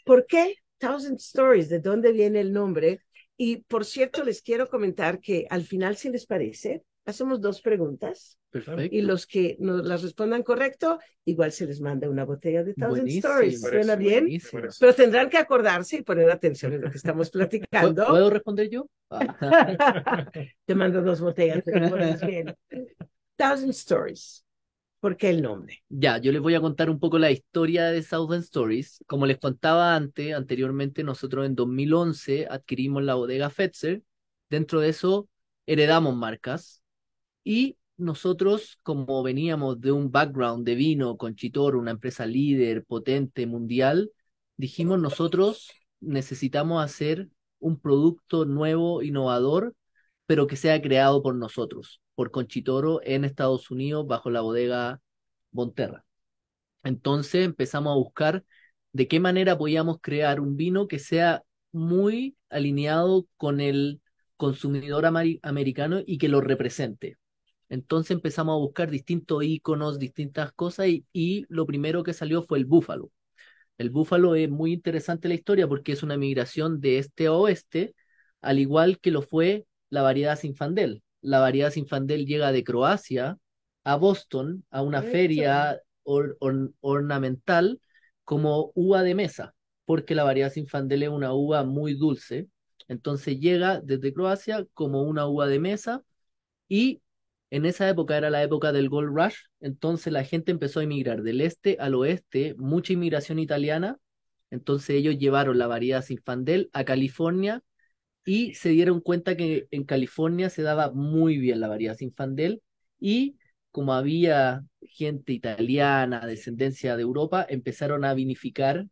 ¿Por 0.03 0.25
qué 0.25 0.55
Thousand 0.79 1.19
Stories? 1.19 1.69
¿De 1.69 1.81
dónde 1.81 2.11
viene 2.11 2.41
el 2.41 2.55
nombre? 2.55 3.03
Y 3.37 3.65
por 3.65 3.85
cierto, 3.85 4.25
les 4.25 4.41
quiero 4.41 4.67
comentar 4.71 5.21
que 5.21 5.47
al 5.51 5.65
final, 5.65 5.99
si 5.99 6.09
les 6.09 6.25
parece, 6.25 6.85
hacemos 7.09 7.41
dos 7.41 7.61
preguntas 7.61 8.39
Perfecto. 8.51 8.95
y 8.95 9.03
los 9.03 9.27
que 9.27 9.57
nos 9.61 9.87
las 9.87 10.03
respondan 10.03 10.43
correcto, 10.43 10.99
igual 11.25 11.53
se 11.53 11.67
les 11.67 11.81
manda 11.81 12.09
una 12.09 12.25
botella 12.25 12.63
de 12.65 12.75
Thousand 12.75 13.01
Buenísimo. 13.03 13.29
Stories. 13.29 13.61
¿Suena 13.61 13.97
Buenísimo. 13.97 13.99
bien? 13.99 14.25
Buenísimo. 14.25 14.63
Pero 14.79 14.95
tendrán 14.95 15.31
que 15.31 15.39
acordarse 15.39 15.97
y 15.97 16.03
poner 16.03 16.31
atención 16.31 16.73
en 16.73 16.83
lo 16.83 16.91
que 16.91 16.97
estamos 16.99 17.31
¿Puedo 17.31 17.49
platicando. 17.49 18.07
puedo 18.07 18.31
responder 18.31 18.69
yo? 18.71 18.87
Ah, 19.11 20.27
Te 20.65 20.75
mando 20.75 21.03
dos 21.03 21.21
botellas, 21.21 21.63
bien. 22.27 22.55
Thousand 23.37 23.71
Stories. 23.71 24.45
¿Por 25.01 25.17
qué 25.17 25.31
el 25.31 25.43
nombre? 25.43 25.83
Ya, 25.89 26.19
yo 26.19 26.33
les 26.33 26.41
voy 26.43 26.55
a 26.57 26.61
contar 26.61 26.91
un 26.91 26.99
poco 26.99 27.19
la 27.21 27.31
historia 27.31 27.87
de 27.87 28.03
Southern 28.03 28.41
Stories. 28.43 29.05
Como 29.07 29.27
les 29.27 29.39
contaba 29.39 29.95
antes, 29.95 30.35
anteriormente, 30.35 31.05
nosotros 31.05 31.47
en 31.47 31.55
2011 31.55 32.49
adquirimos 32.51 33.05
la 33.05 33.15
bodega 33.15 33.49
Fetzer. 33.49 34.03
Dentro 34.51 34.81
de 34.81 34.89
eso, 34.89 35.29
heredamos 35.67 36.17
marcas. 36.17 36.83
Y 37.45 37.79
nosotros, 37.97 38.79
como 38.83 39.23
veníamos 39.23 39.81
de 39.81 39.93
un 39.93 40.11
background 40.11 40.65
de 40.67 40.75
vino, 40.75 41.17
Conchitor, 41.17 41.77
una 41.77 41.91
empresa 41.93 42.27
líder, 42.27 42.85
potente, 42.85 43.47
mundial, 43.47 44.11
dijimos 44.57 45.01
nosotros 45.01 45.71
necesitamos 46.01 46.85
hacer 46.85 47.29
un 47.59 47.81
producto 47.81 48.45
nuevo, 48.45 49.03
innovador, 49.03 49.75
pero 50.27 50.47
que 50.47 50.57
sea 50.57 50.81
creado 50.83 51.23
por 51.23 51.35
nosotros, 51.35 52.01
por 52.15 52.31
Conchitoro 52.31 53.01
en 53.03 53.25
Estados 53.25 53.71
Unidos 53.71 54.07
bajo 54.07 54.31
la 54.31 54.43
bodega 54.43 55.01
Bonterra. 55.51 56.05
Entonces 56.85 57.45
empezamos 57.45 57.93
a 57.93 57.97
buscar 57.97 58.45
de 58.93 59.09
qué 59.09 59.21
manera 59.21 59.59
podíamos 59.59 59.99
crear 60.01 60.41
un 60.41 60.57
vino 60.57 60.89
que 60.89 60.99
sea 60.99 61.43
muy 61.73 62.37
alineado 62.51 63.27
con 63.37 63.61
el 63.61 64.01
consumidor 64.37 65.05
ameri- 65.05 65.41
americano 65.43 66.01
y 66.07 66.19
que 66.19 66.29
lo 66.29 66.41
represente. 66.41 67.17
Entonces 67.69 68.13
empezamos 68.13 68.55
a 68.55 68.59
buscar 68.59 68.91
distintos 68.91 69.45
iconos, 69.45 69.99
distintas 69.99 70.53
cosas 70.53 70.89
y, 70.89 71.07
y 71.13 71.45
lo 71.49 71.67
primero 71.67 72.03
que 72.03 72.13
salió 72.15 72.43
fue 72.43 72.59
el 72.59 72.65
búfalo. 72.67 73.11
El 73.79 73.91
búfalo 73.91 74.35
es 74.35 74.51
muy 74.51 74.73
interesante 74.73 75.29
la 75.29 75.35
historia 75.35 75.69
porque 75.69 75.93
es 75.93 76.03
una 76.03 76.17
migración 76.17 76.81
de 76.81 76.99
este 76.99 77.27
a 77.27 77.33
oeste, 77.33 77.95
al 78.41 78.59
igual 78.59 78.99
que 79.01 79.11
lo 79.11 79.23
fue 79.23 79.67
la 79.91 80.03
variedad 80.03 80.39
Sinfandel. 80.39 81.03
La 81.21 81.41
variedad 81.41 81.71
Sinfandel 81.71 82.27
llega 82.27 82.53
de 82.53 82.65
Croacia 82.65 83.39
a 83.85 83.97
Boston 83.97 84.65
a 84.71 84.83
una 84.83 85.03
Eso. 85.03 85.13
feria 85.13 85.81
or- 86.03 86.37
or- 86.41 86.73
ornamental 86.81 87.81
como 88.25 88.73
uva 88.75 89.03
de 89.03 89.15
mesa, 89.15 89.55
porque 89.85 90.15
la 90.15 90.25
variedad 90.25 90.53
Sinfandel 90.53 91.05
es 91.05 91.09
una 91.09 91.33
uva 91.33 91.65
muy 91.65 91.95
dulce. 91.95 92.49
Entonces 92.89 93.39
llega 93.41 93.81
desde 93.81 94.13
Croacia 94.13 94.67
como 94.75 95.03
una 95.03 95.27
uva 95.27 95.47
de 95.47 95.59
mesa 95.59 96.03
y 96.69 97.01
en 97.51 97.67
esa 97.67 97.89
época 97.89 98.17
era 98.17 98.31
la 98.31 98.43
época 98.43 98.73
del 98.73 98.89
Gold 98.89 99.17
Rush, 99.17 99.37
entonces 99.61 100.13
la 100.13 100.25
gente 100.25 100.53
empezó 100.53 100.81
a 100.81 100.85
emigrar 100.85 101.23
del 101.23 101.41
este 101.41 101.77
al 101.81 101.95
oeste, 101.95 102.55
mucha 102.59 102.93
inmigración 102.93 103.39
italiana, 103.39 103.99
entonces 104.51 104.91
ellos 104.91 105.19
llevaron 105.19 105.59
la 105.59 105.67
variedad 105.67 106.03
Sinfandel 106.03 106.71
a 106.73 106.85
California 106.85 107.63
y 108.25 108.55
se 108.55 108.71
dieron 108.71 109.01
cuenta 109.01 109.37
que 109.37 109.69
en 109.71 109.85
California 109.85 110.51
se 110.51 110.63
daba 110.63 110.91
muy 110.93 111.39
bien 111.39 111.61
la 111.61 111.69
variedad 111.69 111.97
Sinfandel 111.97 112.63
y 113.01 113.37
como 113.71 113.95
había 113.95 114.65
gente 114.83 115.33
italiana, 115.33 116.27
descendencia 116.27 116.97
de 116.97 117.03
Europa, 117.03 117.47
empezaron 117.49 118.05
a 118.05 118.15
vinificar 118.15 118.87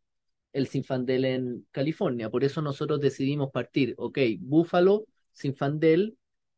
el 0.52 0.66
Sinfandel 0.68 1.24
en 1.24 1.66
California. 1.70 2.30
Por 2.30 2.44
eso 2.44 2.62
nosotros 2.62 3.00
decidimos 3.00 3.50
partir, 3.50 3.94
ok, 3.98 4.18
Búfalo, 4.40 5.06
Sinfandel 5.32 6.16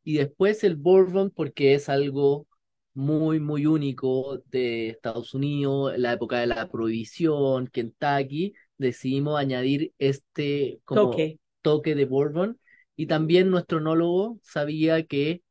y 0.08 0.14
después 0.16 0.64
el 0.64 0.76
Bourbon 0.76 1.30
porque 1.30 1.74
es 1.74 1.90
algo 1.90 2.46
muy, 2.94 3.40
muy 3.40 3.66
único 3.66 4.38
de 4.46 4.88
Estados 4.88 5.34
Unidos, 5.34 5.98
la 5.98 6.14
época 6.14 6.40
de 6.40 6.46
la 6.46 6.66
prohibición, 6.70 7.66
Kentucky, 7.66 8.54
decidimos 8.78 9.38
añadir 9.38 9.92
este 9.98 10.80
como 10.86 11.10
Toque. 11.10 11.38
toque 11.60 11.94
de 11.94 12.06
Bourbon 12.06 12.58
y 12.96 13.04
también 13.06 13.50
nuestro 13.50 13.80
enólogo 13.80 14.38
sabía 14.42 15.04
que 15.04 15.42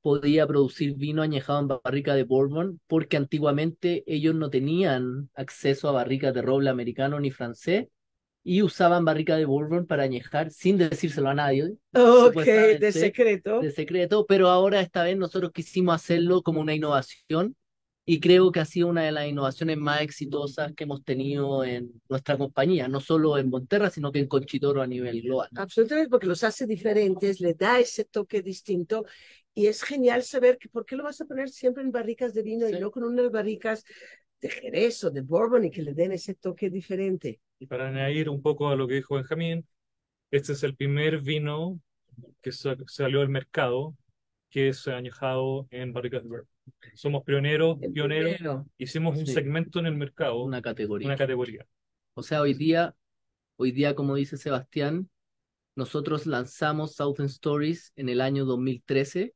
podía 0.00 0.46
producir 0.46 0.94
vino 0.94 1.20
añejado 1.20 1.58
en 1.58 1.68
barrica 1.82 2.14
de 2.14 2.22
Bourbon 2.22 2.80
porque 2.86 3.16
antiguamente 3.16 4.04
ellos 4.06 4.36
no 4.36 4.48
tenían 4.48 5.28
acceso 5.34 5.88
a 5.88 5.92
barricas 5.92 6.32
de 6.32 6.42
roble 6.42 6.70
americano 6.70 7.18
ni 7.18 7.32
francés 7.32 7.88
y 8.44 8.62
usaban 8.62 9.04
barrica 9.04 9.36
de 9.36 9.44
Bourbon 9.44 9.86
para 9.86 10.02
añejar 10.02 10.50
sin 10.50 10.76
decírselo 10.78 11.28
a 11.28 11.34
nadie, 11.34 11.74
Ok, 11.92 12.44
de 12.44 12.92
secreto. 12.92 13.60
de 13.60 13.70
secreto, 13.70 14.26
pero 14.26 14.48
ahora 14.48 14.80
esta 14.80 15.04
vez 15.04 15.16
nosotros 15.16 15.52
quisimos 15.52 15.94
hacerlo 15.94 16.42
como 16.42 16.60
una 16.60 16.74
innovación 16.74 17.54
y 18.04 18.18
creo 18.18 18.50
que 18.50 18.58
ha 18.58 18.64
sido 18.64 18.88
una 18.88 19.04
de 19.04 19.12
las 19.12 19.28
innovaciones 19.28 19.76
más 19.76 20.00
exitosas 20.02 20.72
que 20.74 20.84
hemos 20.84 21.04
tenido 21.04 21.62
en 21.64 21.92
nuestra 22.08 22.36
compañía, 22.36 22.88
no 22.88 22.98
solo 22.98 23.38
en 23.38 23.48
Monterra, 23.48 23.90
sino 23.90 24.10
que 24.10 24.18
en 24.18 24.26
Conchitoro 24.26 24.82
a 24.82 24.88
nivel 24.88 25.22
global. 25.22 25.48
Absolutamente, 25.54 26.10
porque 26.10 26.26
los 26.26 26.42
hace 26.42 26.66
diferentes, 26.66 27.40
le 27.40 27.54
da 27.54 27.78
ese 27.78 28.04
toque 28.04 28.42
distinto 28.42 29.04
y 29.54 29.66
es 29.66 29.84
genial 29.84 30.24
saber 30.24 30.58
que 30.58 30.68
por 30.68 30.84
qué 30.84 30.96
lo 30.96 31.04
vas 31.04 31.20
a 31.20 31.26
poner 31.26 31.48
siempre 31.48 31.84
en 31.84 31.92
barricas 31.92 32.34
de 32.34 32.42
vino 32.42 32.68
y 32.68 32.72
Sí. 32.72 32.80
no 32.80 32.90
con 32.90 33.04
unas 33.04 33.30
barricas 33.30 33.84
de 34.40 34.48
Jerez 34.50 35.04
o 35.04 35.10
de 35.10 35.20
Bourbon 35.20 35.64
y 35.64 35.70
que 35.70 35.82
le 35.82 35.94
den 35.94 36.10
ese 36.10 36.34
toque 36.34 36.70
diferente. 36.70 37.40
Y 37.62 37.66
para 37.66 37.86
añadir 37.88 38.28
un 38.28 38.42
poco 38.42 38.68
a 38.70 38.74
lo 38.74 38.88
que 38.88 38.94
dijo 38.94 39.14
Benjamín, 39.14 39.64
este 40.32 40.52
es 40.52 40.64
el 40.64 40.74
primer 40.74 41.20
vino 41.20 41.80
que 42.40 42.50
sa- 42.50 42.76
salió 42.88 43.20
al 43.20 43.28
mercado 43.28 43.96
que 44.50 44.66
es 44.68 44.88
añejado 44.88 45.68
en 45.70 45.92
barricas 45.92 46.24
de 46.24 46.28
bourbon. 46.28 46.48
Somos 46.94 47.22
pioneros, 47.22 47.78
El 47.80 47.92
pioneros. 47.92 48.32
primero. 48.34 48.66
Hicimos 48.78 49.16
un 49.16 49.26
Sí. 49.26 49.32
segmento 49.32 49.78
en 49.78 49.86
el 49.86 49.94
mercado, 49.94 50.42
Una 50.42 50.60
categoría. 50.60 51.06
una 51.06 51.16
categoría. 51.16 51.64
O 52.14 52.22
sea, 52.24 52.40
hoy 52.42 52.54
día, 52.54 52.96
hoy 53.56 53.70
día, 53.70 53.94
como 53.94 54.16
dice 54.16 54.36
Sebastián, 54.36 55.08
nosotros 55.76 56.26
lanzamos 56.26 56.96
Southern 56.96 57.26
Stories 57.28 57.92
en 57.94 58.08
el 58.08 58.20
año 58.20 58.44
2013 58.44 59.34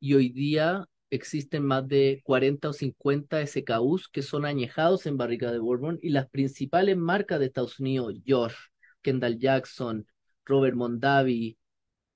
y 0.00 0.12
hoy 0.14 0.28
día 0.28 0.86
existen 1.10 1.64
más 1.64 1.86
de 1.88 2.20
40 2.24 2.68
o 2.70 2.72
50 2.72 3.46
SKUs 3.46 4.08
que 4.08 4.22
son 4.22 4.44
añejados 4.44 5.06
en 5.06 5.16
barrica 5.16 5.50
de 5.52 5.58
Bourbon 5.58 5.98
y 6.02 6.10
las 6.10 6.28
principales 6.28 6.96
marcas 6.96 7.40
de 7.40 7.46
Estados 7.46 7.80
Unidos, 7.80 8.14
Josh, 8.26 8.54
Kendall 9.02 9.38
Jackson, 9.38 10.06
Robert 10.44 10.76
Mondavi, 10.76 11.58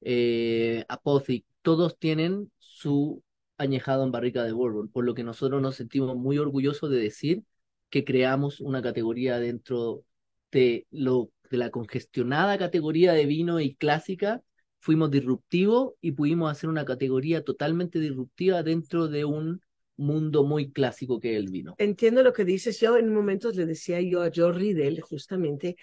eh, 0.02 0.84
Apothic, 0.88 1.46
todos 1.62 1.98
tienen 1.98 2.50
su 2.58 3.22
añejado 3.58 4.04
en 4.04 4.12
barrica 4.12 4.44
de 4.44 4.52
Bourbon, 4.52 4.88
por 4.88 5.04
lo 5.04 5.14
que 5.14 5.24
nosotros 5.24 5.62
nos 5.62 5.76
sentimos 5.76 6.16
muy 6.16 6.38
orgullosos 6.38 6.90
de 6.90 6.98
decir 6.98 7.44
que 7.90 8.04
creamos 8.04 8.60
una 8.60 8.82
categoría 8.82 9.38
dentro 9.38 10.04
de 10.50 10.86
lo 10.90 11.30
de 11.50 11.58
la 11.58 11.70
congestionada 11.70 12.58
categoría 12.58 13.12
de 13.12 13.26
vino 13.26 13.60
y 13.60 13.74
clásica, 13.74 14.42
fuimos 14.82 15.12
disruptivos 15.12 15.94
y 16.00 16.10
pudimos 16.10 16.50
hacer 16.50 16.68
una 16.68 16.84
categoría 16.84 17.44
totalmente 17.44 18.00
disruptiva 18.00 18.64
dentro 18.64 19.06
de 19.06 19.24
un 19.24 19.62
mundo 19.96 20.42
muy 20.42 20.72
clásico 20.72 21.20
que 21.20 21.34
es 21.34 21.36
el 21.38 21.50
vino. 21.50 21.76
Entiendo 21.78 22.24
lo 22.24 22.32
que 22.32 22.44
dices. 22.44 22.80
Yo 22.80 22.96
en 22.96 23.14
momentos 23.14 23.54
le 23.54 23.64
decía 23.64 24.00
yo 24.00 24.22
a 24.22 24.30
Joe 24.34 24.52
Riddle 24.52 25.00
justamente, 25.00 25.76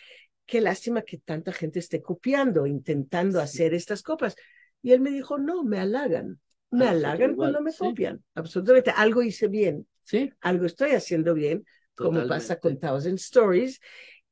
qué 0.45 0.59
lástima 0.59 1.01
que 1.03 1.17
tanta 1.17 1.53
gente 1.53 1.79
esté 1.79 2.01
copiando, 2.01 2.67
intentando 2.67 3.39
Sí. 3.39 3.43
hacer 3.45 3.73
estas 3.73 4.03
copas. 4.03 4.35
Y 4.81 4.91
él 4.91 4.99
me 4.99 5.11
dijo, 5.11 5.37
no, 5.37 5.63
me 5.63 5.79
halagan. 5.79 6.37
me 6.71 6.79
nosotros 6.79 7.05
halagan 7.05 7.35
cuando 7.37 7.61
me 7.61 7.71
sí. 7.71 7.77
copian, 7.79 8.23
absolutamente. 8.35 8.91
Algo 8.91 9.23
hice 9.23 9.47
bien, 9.47 9.87
Sí, 10.03 10.29
algo 10.41 10.65
estoy 10.65 10.91
haciendo 10.91 11.33
bien, 11.33 11.63
como 11.95 12.27
pasa 12.27 12.59
con 12.59 12.77
Thousand 12.77 13.17
Stories. 13.17 13.79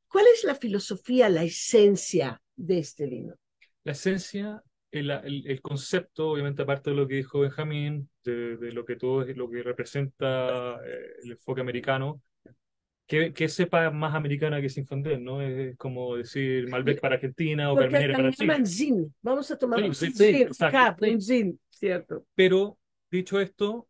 ¿Cuál 0.10 0.26
es 0.34 0.44
la 0.44 0.56
filosofía, 0.56 1.30
la 1.30 1.46
esencia 1.46 2.42
de 2.58 2.80
este 2.80 3.06
vino? 3.06 3.36
La 3.88 3.94
esencia, 3.94 4.62
el, 4.92 5.10
el- 5.12 5.48
el 5.48 5.62
concepto, 5.62 6.30
obviamente, 6.32 6.62
aparte 6.64 6.90
de 6.92 6.96
lo 6.98 7.08
que 7.08 7.16
dijo 7.16 7.40
Benjamín, 7.40 8.10
de, 8.24 8.58
de 8.58 8.72
lo 8.74 8.84
que 8.86 8.98
todo 8.98 9.22
es 9.24 9.36
lo 9.38 9.50
que 9.50 9.64
representa 9.64 10.80
eh, 10.86 11.00
el 11.24 11.32
enfoque 11.32 11.62
americano, 11.62 12.22
que, 13.08 13.34
que 13.34 13.48
sepa 13.48 13.90
más 13.92 14.14
americana 14.16 14.62
que 14.62 14.70
Sinfandel, 14.70 15.24
¿no? 15.24 15.42
Es 15.42 15.78
como 15.78 16.18
decir 16.18 16.68
Malbec 16.70 17.00
para 17.00 17.16
Argentina 17.16 17.72
o 17.72 17.76
Carmenere 17.78 18.14
para 18.14 18.30
le 18.30 18.34
Chile. 18.36 18.66
zin. 18.66 19.16
Vamos 19.22 19.50
a 19.52 19.58
tomar 19.58 19.80
Sí, 19.80 19.86
un 19.88 19.96
zin, 19.96 20.14
Sí. 20.14 20.46
un 21.14 21.22
zin, 21.22 21.60
¿cierto? 21.70 22.26
Pero, 22.36 22.78
dicho 23.10 23.40
esto, 23.40 23.88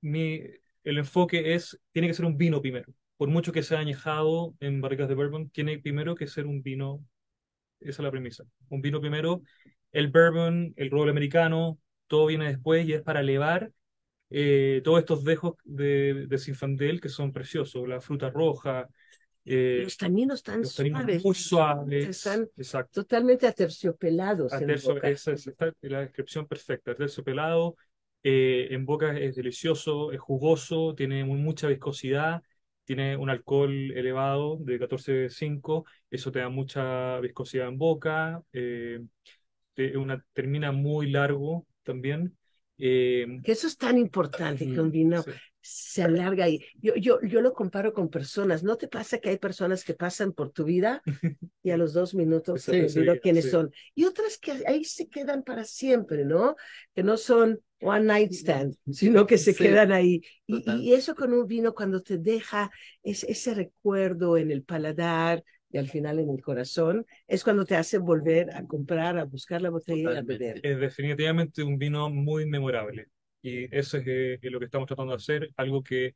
mi, 0.00 0.40
el 0.84 0.98
enfoque 0.98 1.54
es, 1.54 1.78
tiene 1.92 2.08
que 2.08 2.14
ser 2.14 2.24
un 2.24 2.38
vino 2.38 2.62
primero. 2.62 2.92
Por 3.18 3.28
mucho 3.28 3.52
que 3.52 3.62
sea 3.62 3.80
añejado 3.80 4.54
en 4.60 4.80
barricas 4.80 5.08
de 5.08 5.14
bourbon, 5.14 5.50
tiene 5.50 5.78
primero 5.78 6.14
que 6.14 6.26
ser 6.28 6.46
un 6.46 6.62
vino. 6.62 7.04
Esa 7.80 7.90
es 7.90 8.04
la 8.04 8.10
premisa. 8.10 8.44
Un 8.68 8.80
vino 8.80 9.00
primero, 9.00 9.42
el 9.92 10.08
bourbon, 10.08 10.72
el 10.76 10.90
roble 10.90 11.10
americano, 11.10 11.78
todo 12.06 12.26
viene 12.26 12.46
después 12.48 12.86
y 12.86 12.92
es 12.94 13.02
para 13.02 13.20
elevar 13.20 13.70
eh, 14.30 14.80
todos 14.84 14.98
estos 15.00 15.24
dejos 15.24 15.54
de, 15.64 16.26
de 16.28 16.38
Zinfandel 16.38 17.00
que 17.00 17.08
son 17.08 17.32
preciosos. 17.32 17.86
La 17.88 18.00
fruta 18.00 18.30
roja, 18.30 18.88
eh, 19.44 19.80
Los 19.84 19.96
taninos 19.96 20.42
tan 20.42 20.60
los 20.60 20.74
taninos 20.74 21.00
suaves, 21.02 21.24
muy 21.24 21.34
suaves. 21.34 22.08
Están 22.08 22.48
Exacto. 22.56 23.02
totalmente 23.02 23.46
aterciopelados 23.46 24.52
Atercio- 24.52 24.94
boca. 24.94 25.08
esa 25.08 25.32
es 25.32 25.50
la 25.82 26.00
descripción 26.00 26.46
perfecta. 26.46 26.90
Aterciopelado, 26.92 27.76
eh, 28.22 28.68
en 28.70 28.84
boca 28.84 29.16
es 29.16 29.36
delicioso, 29.36 30.12
es 30.12 30.20
jugoso, 30.20 30.94
tiene 30.94 31.24
mu- 31.24 31.36
mucha 31.36 31.68
viscosidad, 31.68 32.42
tiene 32.88 33.16
un 33.18 33.30
alcohol 33.30 33.92
elevado 33.92 34.58
de 34.60 34.80
14,5, 34.80 35.86
eso 36.10 36.32
te 36.32 36.40
da 36.40 36.50
mucha 36.50 37.20
viscosidad 37.20 37.68
en 37.68 37.78
boca, 37.78 38.42
eh, 38.54 39.00
te- 39.74 39.96
una, 39.96 40.24
termina 40.34 40.72
muy 40.72 41.10
largo 41.10 41.66
también. 41.84 42.36
eh, 42.78 43.26
Que 43.42 43.52
eso 43.52 43.66
es 43.66 43.76
tan 43.78 43.98
importante, 43.98 44.68
que 44.68 44.80
un 44.80 44.90
vino 44.90 45.24
sí. 45.24 45.32
se 45.60 46.02
alarga 46.02 46.48
y 46.48 46.64
yo, 46.80 46.94
yo, 46.96 47.20
yo 47.22 47.40
lo 47.40 47.52
comparo 47.54 47.92
con 47.92 48.10
personas. 48.10 48.62
¿No 48.62 48.76
te 48.76 48.88
pasa 48.88 49.18
que 49.18 49.30
hay 49.30 49.38
personas 49.38 49.84
que 49.84 49.94
pasan 49.94 50.32
por 50.32 50.50
tu 50.50 50.64
vida 50.64 51.04
y 51.62 51.70
a 51.70 51.76
los 51.78 51.92
dos 51.94 52.14
minutos 52.14 52.62
se 52.62 52.74
Sí, 52.74 52.76
te 52.76 52.86
sí, 52.88 53.00
olvidó 53.04 53.20
quiénes 53.20 53.48
son? 53.48 53.72
Y 53.94 54.04
otras 54.06 54.38
que 54.38 54.64
ahí 54.66 54.84
se 54.84 55.08
quedan 55.08 55.42
para 55.44 55.64
siempre, 55.64 56.24
¿no? 56.24 56.56
Que 56.94 57.02
no 57.04 57.16
son 57.16 57.60
one 57.80 58.04
night 58.06 58.32
stand, 58.32 58.76
sino 58.90 59.26
que 59.26 59.38
se 59.38 59.54
Sí, 59.54 59.58
quedan 59.58 59.92
ahí. 59.92 60.22
Y, 60.46 60.90
y 60.90 60.94
eso 60.94 61.14
con 61.14 61.32
un 61.32 61.46
vino 61.46 61.74
cuando 61.74 62.02
te 62.02 62.18
deja 62.18 62.70
es, 63.02 63.24
ese 63.24 63.54
recuerdo 63.54 64.36
en 64.36 64.50
el 64.50 64.62
paladar 64.64 65.44
y 65.70 65.78
al 65.78 65.88
final 65.88 66.18
en 66.18 66.30
el 66.30 66.42
corazón, 66.42 67.06
es 67.26 67.44
cuando 67.44 67.64
te 67.66 67.76
hace 67.76 67.98
volver 67.98 68.54
a 68.56 68.66
comprar, 68.66 69.18
a 69.18 69.24
buscar 69.24 69.60
la 69.62 69.70
botella 69.70 70.04
y 70.06 70.16
a 70.16 70.22
Totalmente. 70.22 70.22
beber. 70.22 70.62
Es 70.62 70.78
definitivamente 70.78 71.62
un 71.62 71.78
vino 71.78 72.10
muy 72.10 72.46
memorable. 72.46 73.08
Y 73.42 73.74
eso 73.76 73.96
es 73.98 74.04
eh, 74.06 74.38
lo 74.42 74.58
que 74.58 74.66
estamos 74.66 74.86
tratando 74.86 75.12
de 75.12 75.16
hacer, 75.16 75.50
algo 75.56 75.82
que 75.82 76.14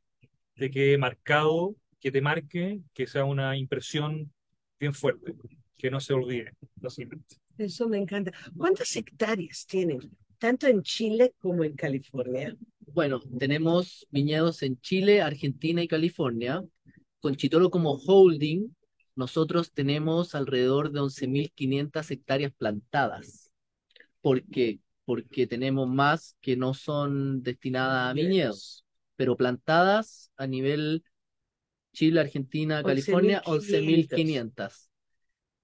te 0.55 0.71
quede 0.71 0.97
marcado, 0.97 1.75
que 1.99 2.11
te 2.11 2.21
marque, 2.21 2.81
que 2.93 3.07
sea 3.07 3.25
una 3.25 3.57
impresión 3.57 4.33
bien 4.79 4.93
fuerte, 4.93 5.35
que 5.77 5.91
no 5.91 5.99
se 5.99 6.13
olvide, 6.13 6.53
básicamente. 6.75 7.37
Eso 7.57 7.87
me 7.89 7.97
encanta. 7.97 8.31
¿Cuántas 8.57 8.95
hectáreas 8.95 9.65
tienen? 9.67 9.99
Tanto 10.43 10.67
en 10.67 10.83
Chile 10.83 11.33
como 11.39 11.63
en 11.63 11.73
California. 11.73 12.53
Bueno, 12.79 13.21
tenemos 13.39 14.05
viñedos 14.09 14.61
en 14.63 14.77
Chile, 14.81 15.21
Argentina 15.21 15.81
y 15.81 15.87
California. 15.87 16.61
Con 17.21 17.37
Chitoro 17.37 17.69
como 17.69 17.93
holding, 17.93 18.67
nosotros 19.15 19.71
tenemos 19.71 20.35
alrededor 20.35 20.91
de 20.91 20.99
11.500 20.99 22.11
hectáreas 22.11 22.51
plantadas. 22.57 23.53
¿Por 24.19 24.43
qué? 24.43 24.81
Porque 25.05 25.47
tenemos 25.47 25.87
más 25.87 26.35
que 26.41 26.57
no 26.57 26.73
son 26.73 27.41
destinadas 27.41 28.11
a 28.11 28.13
viñedos, 28.13 28.83
pero 29.15 29.37
plantadas 29.37 30.29
a 30.35 30.45
nivel 30.45 31.05
Chile, 31.93 32.19
Argentina, 32.19 32.83
California, 32.83 33.41
11.500. 33.45 34.89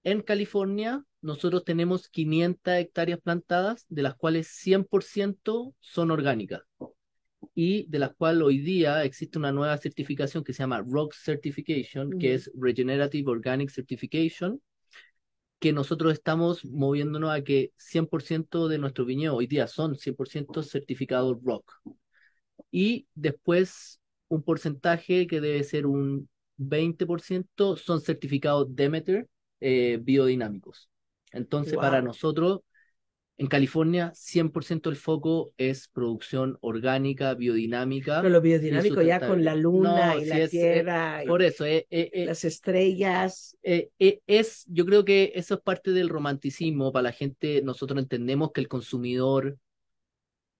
En 0.04 0.22
California, 0.22 1.04
nosotros 1.22 1.66
tenemos 1.66 2.10
500 2.10 2.76
hectáreas 2.76 3.20
plantadas, 3.22 3.86
de 3.90 4.04
las 4.04 4.16
cuales 4.16 4.48
100% 4.48 5.76
son 5.80 6.12
orgánicas 6.12 6.62
y 7.54 7.86
de 7.90 8.00
las 8.00 8.16
cuales 8.16 8.44
hoy 8.44 8.60
día 8.60 9.04
existe 9.04 9.38
una 9.38 9.52
nueva 9.52 9.78
certificación 9.78 10.44
que 10.44 10.54
se 10.54 10.64
llama 10.64 10.82
ROC 10.82 11.14
Certification, 11.14 12.12
que 12.12 12.28
Ujú. 12.28 12.36
es 12.36 12.52
Regenerative 12.56 13.30
Organic 13.30 13.70
Certification, 13.70 14.62
que 15.60 15.74
nosotros 15.74 16.14
estamos 16.14 16.64
moviéndonos 16.64 17.32
a 17.32 17.44
que 17.44 17.74
100% 17.76 18.70
de 18.70 18.78
nuestros 18.78 19.06
viñedos 19.08 19.38
hoy 19.38 19.48
día 19.48 19.68
son 19.68 19.96
100% 19.98 20.64
certificados 20.64 21.38
ROC. 21.44 21.66
Y 22.72 23.08
después 23.14 24.00
un 24.30 24.44
porcentaje 24.44 25.28
que 25.28 25.42
debe 25.42 25.64
ser 25.64 25.86
un 25.86 26.30
20% 26.56 27.76
son 27.76 28.00
certificados 28.00 28.74
Demeter 28.74 29.28
eh, 29.62 30.00
biodinámicos. 30.02 30.90
Entonces, 31.32 31.76
para 31.76 32.02
nosotros, 32.02 32.62
en 33.38 33.48
California, 33.48 34.12
100% 34.16 34.90
el 34.90 34.98
foco 34.98 35.54
es 35.58 35.88
producción 35.88 36.58
orgánica, 36.60 37.36
biodinámica. 37.36 38.18
Pero 38.18 38.30
lo 38.30 38.42
biodinámico 38.42 39.02
ya 39.02 39.20
con 39.20 39.46
la 39.46 39.56
luna 39.56 40.14
No, 40.14 40.20
y 40.20 40.26
la 40.26 40.40
es, 40.40 40.52
tierra 40.52 41.24
y 41.24 41.28
por 41.28 41.42
eso, 41.42 41.66
eh, 41.66 41.88
eh, 41.90 42.10
eh, 42.14 42.26
las 42.26 42.44
estrellas. 42.44 43.58
eh, 43.64 43.92
es, 44.28 44.66
yo 44.68 44.86
creo 44.86 45.06
que 45.06 45.32
eso 45.36 45.54
es 45.56 45.62
parte 45.62 45.92
del 45.92 46.10
romanticismo 46.10 46.92
para 46.92 47.04
la 47.04 47.12
gente. 47.14 47.62
Nosotros 47.64 47.98
entendemos 48.00 48.52
que 48.52 48.60
el 48.60 48.68
consumidor 48.68 49.58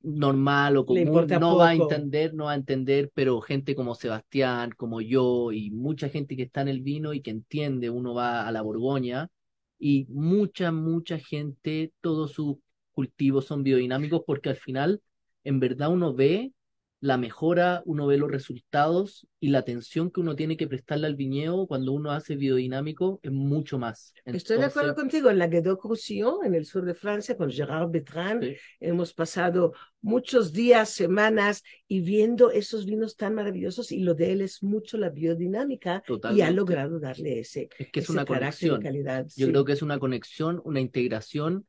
normal 0.02 0.78
o 0.78 0.86
común 0.86 1.28
no 1.40 1.58
va 1.58 1.70
a 1.70 1.76
entender, 1.76 2.34
no 2.34 2.46
va 2.46 2.54
a 2.54 2.56
entender, 2.56 3.12
pero 3.14 3.42
gente 3.42 3.76
como 3.76 3.96
Sebastián, 3.96 4.72
como 4.78 5.02
yo 5.02 5.52
y 5.52 5.72
mucha 5.72 6.10
gente 6.10 6.36
que 6.36 6.44
está 6.44 6.62
en 6.62 6.70
el 6.70 6.82
vino 6.82 7.14
y 7.14 7.22
que 7.22 7.32
entiende, 7.32 7.90
uno 7.90 8.14
va 8.14 8.48
a 8.48 8.52
la 8.52 8.62
Borgoña 8.62 9.30
y 9.78 10.06
mucha, 10.10 10.72
mucha 10.72 11.20
gente, 11.20 11.94
todos 12.02 12.32
sus 12.32 12.58
cultivos 12.92 13.46
son 13.46 13.64
biodinámicos 13.64 14.22
porque 14.26 14.50
al 14.50 14.58
final, 14.58 15.02
en 15.44 15.60
verdad, 15.60 15.90
uno 15.92 16.14
ve 16.14 16.54
la 17.02 17.18
mejora, 17.18 17.82
uno 17.86 18.08
ve 18.08 18.18
los 18.18 18.30
resultados 18.30 19.26
y 19.40 19.50
la 19.50 19.60
atención 19.60 20.12
que 20.12 20.20
uno 20.20 20.36
tiene 20.36 20.58
que 20.58 20.68
prestarle 20.68 21.08
al 21.08 21.16
viñedo 21.16 21.66
cuando 21.66 21.94
uno 21.94 22.12
hace 22.12 22.36
biodinámico 22.36 23.20
es 23.24 23.32
mucho 23.32 23.80
más. 23.80 24.14
Estoy 24.26 24.58
de 24.58 24.66
acuerdo 24.66 24.90
Entonces, 24.90 24.96
contigo. 24.96 25.30
En 25.30 25.38
la 25.40 25.48
Guédot-Roussillon, 25.48 26.46
en 26.46 26.56
el 26.56 26.66
sur 26.66 26.84
de 26.84 26.94
Francia, 26.94 27.38
con 27.38 27.50
Gérard 27.52 27.90
Bertrand, 27.90 28.44
sí, 28.44 28.56
hemos 28.82 29.14
pasado 29.14 29.74
muchos 30.02 30.52
días, 30.52 30.90
semanas 30.90 31.64
y 31.88 32.02
viendo 32.02 32.52
esos 32.52 32.86
vinos 32.86 33.16
tan 33.16 33.34
maravillosos 33.34 33.92
y 33.94 34.00
lo 34.00 34.14
de 34.14 34.34
él 34.34 34.42
es 34.42 34.62
mucho 34.62 34.98
la 34.98 35.10
biodinámica 35.10 36.04
y 36.28 36.42
ha 36.42 36.52
totalmente. 36.52 36.52
logrado 36.52 37.00
darle 37.00 37.40
ese, 37.40 37.70
Es 37.78 37.92
que 37.92 38.02
es 38.02 38.06
ese 38.06 38.12
una 38.12 38.26
carácter 38.26 38.72
conexión. 38.72 38.82
calidad. 38.82 39.26
Yo 39.36 39.46
sí. 39.46 39.52
creo 39.52 39.64
que 39.64 39.72
es 39.74 39.82
una 39.82 40.00
conexión, 40.00 40.62
una 40.66 40.82
integración 40.82 41.66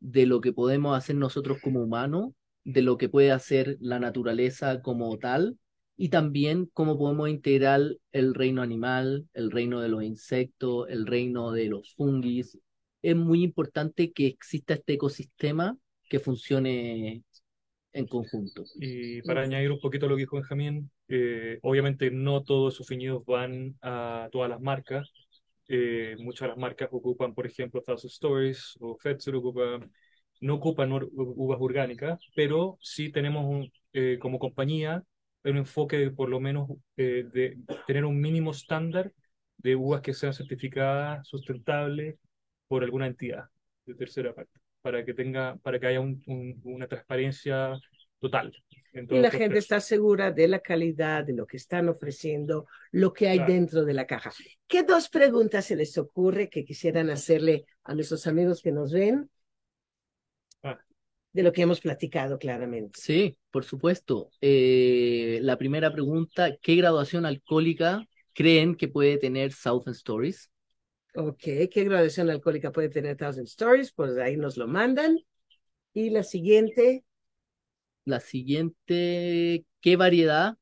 de 0.00 0.26
lo 0.26 0.40
que 0.40 0.52
podemos 0.52 0.96
hacer 0.96 1.16
nosotros 1.16 1.58
como 1.60 1.80
humanos, 1.82 2.32
de 2.64 2.82
lo 2.82 2.98
que 2.98 3.08
puede 3.08 3.30
hacer 3.30 3.76
la 3.80 3.98
naturaleza 3.98 4.82
como 4.82 5.16
tal, 5.18 5.58
y 5.96 6.10
también 6.10 6.70
cómo 6.72 6.96
podemos 6.96 7.28
integrar 7.28 7.80
el 8.12 8.34
reino 8.34 8.62
animal, 8.62 9.26
el 9.34 9.50
reino 9.50 9.80
de 9.80 9.88
los 9.88 10.04
insectos, 10.04 10.86
el 10.88 11.06
reino 11.06 11.50
de 11.50 11.66
los 11.66 11.94
fungis. 11.94 12.56
Es 13.02 13.16
muy 13.16 13.42
importante 13.42 14.12
que 14.12 14.26
exista 14.26 14.74
este 14.74 14.94
ecosistema 14.94 15.76
que 16.08 16.20
funcione 16.20 17.24
en 17.92 18.06
conjunto. 18.06 18.64
Y 18.76 19.22
para 19.22 19.42
añadir 19.42 19.72
un 19.72 19.80
poquito 19.80 20.06
a 20.06 20.08
lo 20.08 20.14
que 20.14 20.22
dijo 20.22 20.36
Benjamín, 20.36 20.88
eh, 21.08 21.58
obviamente 21.62 22.10
no 22.10 22.44
todos 22.44 22.74
sus 22.74 22.88
viñedos 22.88 23.24
van 23.24 23.76
a 23.82 24.28
todas 24.30 24.48
las 24.48 24.60
marcas. 24.60 25.10
Eh, 25.66 26.16
muchas 26.20 26.42
de 26.42 26.48
las 26.48 26.58
marcas 26.58 26.88
ocupan, 26.92 27.34
por 27.34 27.46
ejemplo, 27.46 27.82
Thousand 27.82 28.10
Stories 28.10 28.76
o 28.80 28.96
Fetzer 28.96 29.34
ocupan, 29.34 29.90
no 30.40 30.54
ocupan 30.54 30.92
uvas 30.92 31.58
orgánicas, 31.60 32.20
pero 32.34 32.78
sí 32.80 33.10
tenemos 33.10 33.44
un, 33.46 33.72
eh, 33.92 34.18
como 34.20 34.38
compañía 34.38 35.02
un 35.44 35.56
enfoque 35.56 35.96
de 35.98 36.10
por 36.10 36.28
lo 36.28 36.40
menos 36.40 36.68
eh, 36.96 37.24
de 37.32 37.56
tener 37.86 38.04
un 38.04 38.20
mínimo 38.20 38.50
estándar 38.50 39.12
de 39.56 39.76
uvas 39.76 40.02
que 40.02 40.12
sean 40.12 40.34
certificadas 40.34 41.26
sustentables 41.26 42.16
por 42.66 42.84
alguna 42.84 43.06
entidad 43.06 43.44
de 43.86 43.94
tercera 43.94 44.34
parte, 44.34 44.60
para 44.82 45.04
que 45.04 45.14
tenga, 45.14 45.56
para 45.62 45.80
que 45.80 45.86
haya 45.86 46.00
un- 46.00 46.22
un- 46.26 46.60
una 46.64 46.86
transparencia 46.86 47.72
total. 48.20 48.52
Y 48.92 49.18
la 49.20 49.30
gente 49.30 49.58
está 49.58 49.80
segura 49.80 50.30
de 50.32 50.48
la 50.48 50.58
calidad, 50.60 51.24
de 51.24 51.32
lo 51.32 51.46
que 51.46 51.56
están 51.56 51.88
ofreciendo, 51.88 52.66
lo 52.92 53.12
que 53.12 53.28
hay 53.28 53.38
Claro. 53.38 53.52
dentro 53.54 53.84
de 53.84 53.94
la 53.94 54.06
caja. 54.06 54.32
¿Qué 54.66 54.82
dos 54.82 55.08
preguntas 55.08 55.64
se 55.64 55.76
les 55.76 55.96
ocurre 55.96 56.50
que 56.50 56.64
quisieran 56.64 57.08
hacerle 57.08 57.64
a 57.84 57.94
nuestros 57.94 58.26
amigos 58.26 58.60
que 58.60 58.72
nos 58.72 58.92
ven? 58.92 59.30
De 61.32 61.42
lo 61.42 61.52
que 61.52 61.62
hemos 61.62 61.80
platicado 61.80 62.38
claramente. 62.38 63.00
Sí, 63.00 63.36
por 63.50 63.64
supuesto. 63.64 64.30
Eh, 64.40 65.38
la 65.42 65.56
primera 65.56 65.92
pregunta, 65.92 66.56
¿qué 66.60 66.76
graduación 66.76 67.26
alcohólica 67.26 68.04
creen 68.32 68.74
que 68.74 68.88
puede 68.88 69.18
tener 69.18 69.52
Southern 69.52 69.92
Stories? 69.92 70.50
Ok, 71.14 71.38
¿qué 71.40 71.84
graduación 71.84 72.30
alcohólica 72.30 72.70
puede 72.70 72.88
tener 72.88 73.16
Thousand 73.16 73.46
Stories? 73.46 73.92
Pues 73.92 74.16
ahí 74.18 74.36
nos 74.36 74.56
lo 74.56 74.66
mandan. 74.68 75.18
Y 75.94 76.10
la 76.10 76.22
siguiente. 76.22 77.04
La 78.04 78.20
siguiente, 78.20 79.64
¿qué 79.80 79.96
variedad 79.96 80.56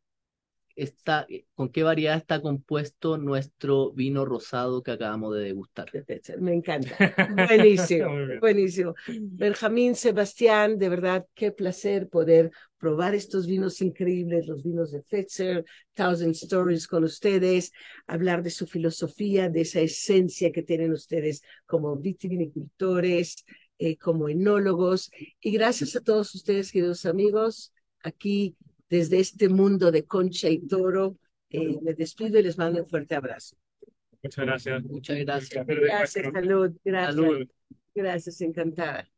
está, 0.76 1.26
con 1.54 1.70
qué 1.70 1.82
variedad 1.82 2.16
está 2.16 2.40
compuesto 2.40 3.16
nuestro 3.16 3.92
vino 3.92 4.24
rosado 4.24 4.82
que 4.82 4.92
acabamos 4.92 5.34
de 5.34 5.44
degustar? 5.44 5.90
Me 6.38 6.54
encanta. 6.54 6.90
Buenísimo, 7.48 8.08
buenísimo. 8.40 8.94
Benjamín, 9.08 9.94
Sebastián, 9.94 10.78
de 10.78 10.88
verdad, 10.90 11.26
qué 11.34 11.50
placer 11.50 12.08
poder 12.08 12.50
probar 12.78 13.14
estos 13.14 13.46
vinos 13.46 13.80
increíbles, 13.80 14.46
los 14.46 14.62
vinos 14.62 14.92
de 14.92 15.02
Fetzer, 15.02 15.64
Thousand 15.94 16.34
Stories 16.34 16.86
con 16.86 17.04
ustedes, 17.04 17.72
hablar 18.06 18.42
de 18.42 18.50
su 18.50 18.66
filosofía, 18.66 19.48
de 19.48 19.62
esa 19.62 19.80
esencia 19.80 20.52
que 20.52 20.62
tienen 20.62 20.92
ustedes 20.92 21.42
como 21.64 21.96
vitivinicultores, 21.96 23.44
eh, 23.78 23.96
como 23.96 24.28
enólogos. 24.28 25.10
Y 25.40 25.52
gracias 25.52 25.96
a 25.96 26.00
todos 26.02 26.34
ustedes, 26.34 26.70
queridos 26.70 27.06
amigos, 27.06 27.72
aquí 28.02 28.54
desde 28.88 29.18
este 29.18 29.48
mundo 29.48 29.90
de 29.90 30.04
concha 30.04 30.48
y 30.48 30.58
toro. 30.66 31.16
Eh, 31.50 31.78
me 31.82 31.94
despido 31.94 32.38
y 32.38 32.42
les 32.42 32.58
mando 32.58 32.80
un 32.80 32.86
fuerte 32.86 33.14
abrazo. 33.14 33.56
Muchas 34.22 34.44
gracias. 34.44 34.84
Muchas 34.84 35.18
gracias. 35.18 35.66
Gracias, 35.66 36.32
salud. 36.32 36.72
Gracias. 36.84 37.14
Salud. 37.14 37.48
Gracias, 37.94 38.40
encantada. 38.40 39.08